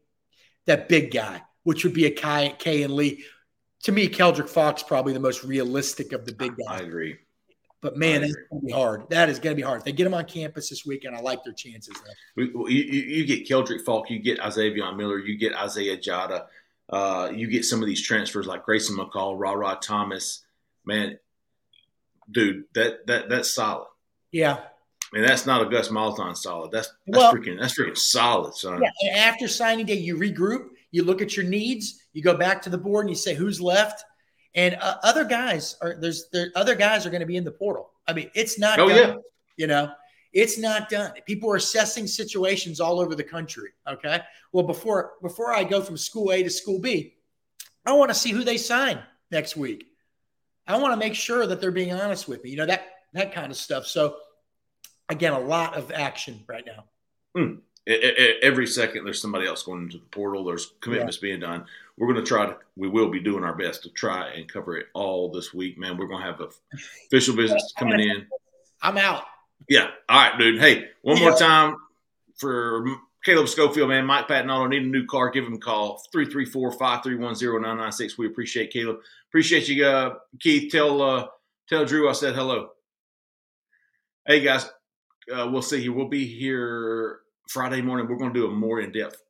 that 0.66 0.88
big 0.88 1.12
guy, 1.12 1.42
which 1.62 1.85
would 1.85 1.94
be 1.94 2.07
a 2.07 2.11
Kai, 2.11 2.55
Kayin 2.59 2.90
Lee? 2.90 3.24
To 3.85 3.92
me, 3.92 4.09
Keldrick 4.09 4.48
Faulk 4.48 4.87
probably 4.88 5.12
the 5.12 5.20
most 5.20 5.44
realistic 5.44 6.12
of 6.12 6.24
the 6.24 6.33
big 6.33 6.57
guys. 6.57 6.81
I 6.81 6.85
agree. 6.85 7.18
But 7.81 7.96
man, 7.96 8.22
that's 8.22 8.35
going 8.35 8.61
to 8.61 8.66
be 8.66 8.72
hard. 8.72 9.09
That 9.11 9.29
is 9.29 9.38
going 9.38 9.55
to 9.55 9.57
be 9.57 9.62
hard. 9.62 9.79
If 9.79 9.85
they 9.85 9.92
get 9.92 10.07
him 10.07 10.14
on 10.14 10.24
campus 10.24 10.68
this 10.68 10.85
weekend, 10.85 11.14
I 11.14 11.20
like 11.20 11.44
their 11.44 11.53
chances. 11.53 11.94
You, 12.35 12.66
you, 12.68 12.83
you 12.83 13.24
get 13.24 13.46
Keldrick 13.46 13.85
Faulk, 13.85 14.11
you 14.11 14.18
get 14.18 14.40
Isaiah 14.40 14.72
Miller, 14.94 15.20
you 15.20 15.38
get 15.38 15.55
Isaiah 15.55 15.96
Jatta, 15.96 16.46
uh, 16.90 17.31
you 17.33 17.46
get 17.46 17.64
some 17.64 17.81
of 17.81 17.87
these 17.87 18.03
transfers 18.03 18.48
like 18.48 18.64
Grayson 18.64 18.96
McCall, 18.96 19.38
Rara 19.38 19.79
Thomas. 19.81 20.44
Man, 20.85 21.18
dude, 22.30 22.64
that 22.74 23.06
that 23.06 23.28
that's 23.28 23.54
solid. 23.54 23.86
Yeah. 24.32 24.58
I 25.12 25.16
mean, 25.16 25.26
that's 25.26 25.46
not 25.46 25.62
a 25.62 25.70
Gus 25.70 25.88
Malzahn 25.88 26.36
solid. 26.36 26.70
That's 26.70 26.92
that's 27.06 27.18
well, 27.18 27.32
freaking 27.32 27.58
that's 27.58 27.78
freaking 27.78 27.96
solid, 27.96 28.54
son. 28.54 28.82
Yeah. 28.82 28.90
And 29.08 29.18
after 29.18 29.48
signing 29.48 29.86
day, 29.86 29.94
you 29.94 30.16
regroup, 30.16 30.66
you 30.90 31.02
look 31.02 31.22
at 31.22 31.36
your 31.36 31.46
needs, 31.46 32.06
you 32.12 32.22
go 32.22 32.36
back 32.36 32.60
to 32.62 32.70
the 32.70 32.78
board, 32.78 33.04
and 33.06 33.10
you 33.10 33.16
say 33.16 33.34
who's 33.34 33.60
left. 33.60 34.04
And 34.54 34.76
uh, 34.80 34.96
other 35.02 35.24
guys 35.24 35.76
are 35.80 35.96
there's 35.98 36.28
there 36.30 36.50
other 36.56 36.74
guys 36.74 37.06
are 37.06 37.10
going 37.10 37.20
to 37.20 37.26
be 37.26 37.36
in 37.36 37.44
the 37.44 37.52
portal. 37.52 37.90
I 38.06 38.12
mean, 38.12 38.30
it's 38.34 38.58
not. 38.58 38.78
Oh 38.78 38.88
done, 38.88 38.96
yeah. 38.96 39.16
You 39.56 39.66
know, 39.66 39.90
it's 40.32 40.58
not 40.58 40.88
done. 40.88 41.12
People 41.26 41.50
are 41.50 41.56
assessing 41.56 42.06
situations 42.06 42.80
all 42.80 43.00
over 43.00 43.14
the 43.14 43.24
country. 43.24 43.70
Okay. 43.88 44.20
Well, 44.52 44.64
before 44.64 45.12
before 45.22 45.52
I 45.52 45.64
go 45.64 45.80
from 45.80 45.96
school 45.96 46.32
A 46.32 46.42
to 46.42 46.50
school 46.50 46.80
B, 46.80 47.14
I 47.86 47.92
want 47.92 48.10
to 48.10 48.14
see 48.14 48.30
who 48.30 48.44
they 48.44 48.58
sign 48.58 49.00
next 49.30 49.56
week. 49.56 49.88
I 50.68 50.78
want 50.78 50.92
to 50.92 50.98
make 50.98 51.14
sure 51.14 51.46
that 51.46 51.61
they're 51.61 51.70
being 51.70 51.92
honest 51.92 52.28
with 52.28 52.44
me. 52.44 52.50
You 52.50 52.59
know 52.59 52.66
that 52.66 52.87
that 53.14 53.35
kind 53.35 53.50
of 53.50 53.57
stuff. 53.57 53.87
So 53.87 54.16
again, 55.09 55.33
a 55.33 55.40
lot 55.40 55.74
of 55.74 55.90
action 55.90 56.44
right 56.46 56.64
now. 56.64 56.85
Hmm. 57.35 57.54
Every 58.42 58.66
second, 58.66 59.07
there's 59.07 59.20
somebody 59.20 59.46
else 59.46 59.62
going 59.62 59.85
into 59.85 59.96
the 59.96 60.04
portal. 60.11 60.44
There's 60.44 60.72
commitments 60.83 61.16
yeah. 61.16 61.28
being 61.28 61.40
done. 61.40 61.64
We're 61.96 62.12
going 62.12 62.22
to 62.22 62.28
try 62.28 62.44
to. 62.44 62.57
We 62.76 62.87
will 62.87 63.11
be 63.11 63.18
doing 63.18 63.44
our 63.44 63.54
best 63.54 63.83
to 63.85 63.90
try 63.90 64.28
and 64.28 64.46
cover 64.46 64.76
it 64.76 64.88
all 64.92 65.31
this 65.31 65.54
week, 65.54 65.78
man. 65.78 65.96
We're 65.96 66.07
going 66.07 66.20
to 66.20 66.26
have 66.26 66.40
official 67.07 67.35
business 67.35 67.72
coming 67.78 68.00
in. 68.00 68.26
I'm 68.83 68.98
out. 68.98 69.24
Yeah. 69.70 69.88
All 70.09 70.20
right, 70.20 70.38
dude. 70.38 70.61
Hey, 70.61 70.90
one 71.00 71.16
yeah. 71.16 71.22
more 71.22 71.38
time 71.38 71.76
for 72.37 72.85
Caleb 73.24 73.48
Schofield, 73.48 73.88
man. 73.88 74.07
Mike 74.07 74.28
Patton 74.28 74.50
Auto 74.50 74.68
need 74.68 74.83
a 74.83 74.87
new 74.87 75.04
car. 75.07 75.31
Give 75.31 75.44
him 75.44 75.54
a 75.54 75.59
call 75.59 76.02
334 76.12 76.72
531 76.72 77.35
0996. 77.35 78.16
We 78.18 78.26
appreciate 78.26 78.72
Caleb. 78.72 78.98
Appreciate 79.28 79.68
you, 79.68 79.85
uh, 79.85 80.14
Keith. 80.40 80.70
Tell 80.70 81.02
uh, 81.02 81.26
tell 81.68 81.85
Drew 81.85 82.09
I 82.09 82.12
said 82.12 82.35
hello. 82.35 82.70
Hey, 84.26 84.40
guys. 84.40 84.70
Uh, 85.35 85.48
we'll 85.50 85.62
see 85.62 85.83
you. 85.83 85.92
We'll 85.92 86.09
be 86.09 86.26
here 86.26 87.20
Friday 87.48 87.83
morning. 87.83 88.09
We're 88.09 88.16
going 88.16 88.33
to 88.33 88.40
do 88.40 88.46
a 88.46 88.50
more 88.50 88.81
in 88.81 88.92
depth 88.92 89.22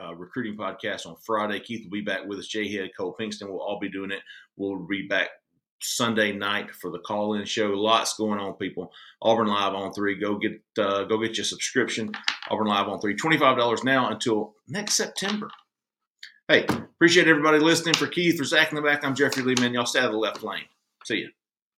uh, 0.00 0.14
recruiting 0.14 0.56
podcast 0.56 1.06
on 1.06 1.16
Friday. 1.24 1.60
Keith 1.60 1.84
will 1.84 1.90
be 1.90 2.00
back 2.00 2.26
with 2.26 2.38
us. 2.38 2.48
Jay 2.48 2.72
Head, 2.72 2.90
Cole 2.96 3.16
Pinkston 3.18 3.48
will 3.48 3.60
all 3.60 3.78
be 3.78 3.90
doing 3.90 4.10
it. 4.10 4.20
We'll 4.56 4.78
be 4.78 5.06
back 5.06 5.28
Sunday 5.80 6.32
night 6.32 6.70
for 6.74 6.90
the 6.90 6.98
call 6.98 7.34
in 7.34 7.44
show. 7.44 7.68
Lots 7.68 8.16
going 8.16 8.38
on, 8.38 8.54
people. 8.54 8.92
Auburn 9.22 9.46
Live 9.46 9.74
on 9.74 9.92
three. 9.92 10.18
Go 10.18 10.38
get 10.38 10.60
uh, 10.78 11.04
go 11.04 11.18
get 11.18 11.36
your 11.36 11.44
subscription. 11.44 12.12
Auburn 12.50 12.66
Live 12.66 12.88
on 12.88 13.00
three. 13.00 13.14
Twenty 13.14 13.38
five 13.38 13.56
dollars 13.56 13.84
now 13.84 14.10
until 14.10 14.54
next 14.68 14.94
September. 14.94 15.50
Hey, 16.48 16.64
appreciate 16.64 17.28
everybody 17.28 17.58
listening. 17.58 17.94
For 17.94 18.06
Keith, 18.06 18.38
for 18.38 18.44
Zach 18.44 18.70
in 18.70 18.76
the 18.76 18.82
back, 18.82 19.04
I'm 19.04 19.14
Jeffrey 19.14 19.42
Lee. 19.42 19.54
Man, 19.60 19.74
y'all 19.74 19.86
stay 19.86 20.00
out 20.00 20.06
of 20.06 20.12
the 20.12 20.18
left 20.18 20.42
lane. 20.42 20.64
See 21.04 21.16
you. 21.16 21.28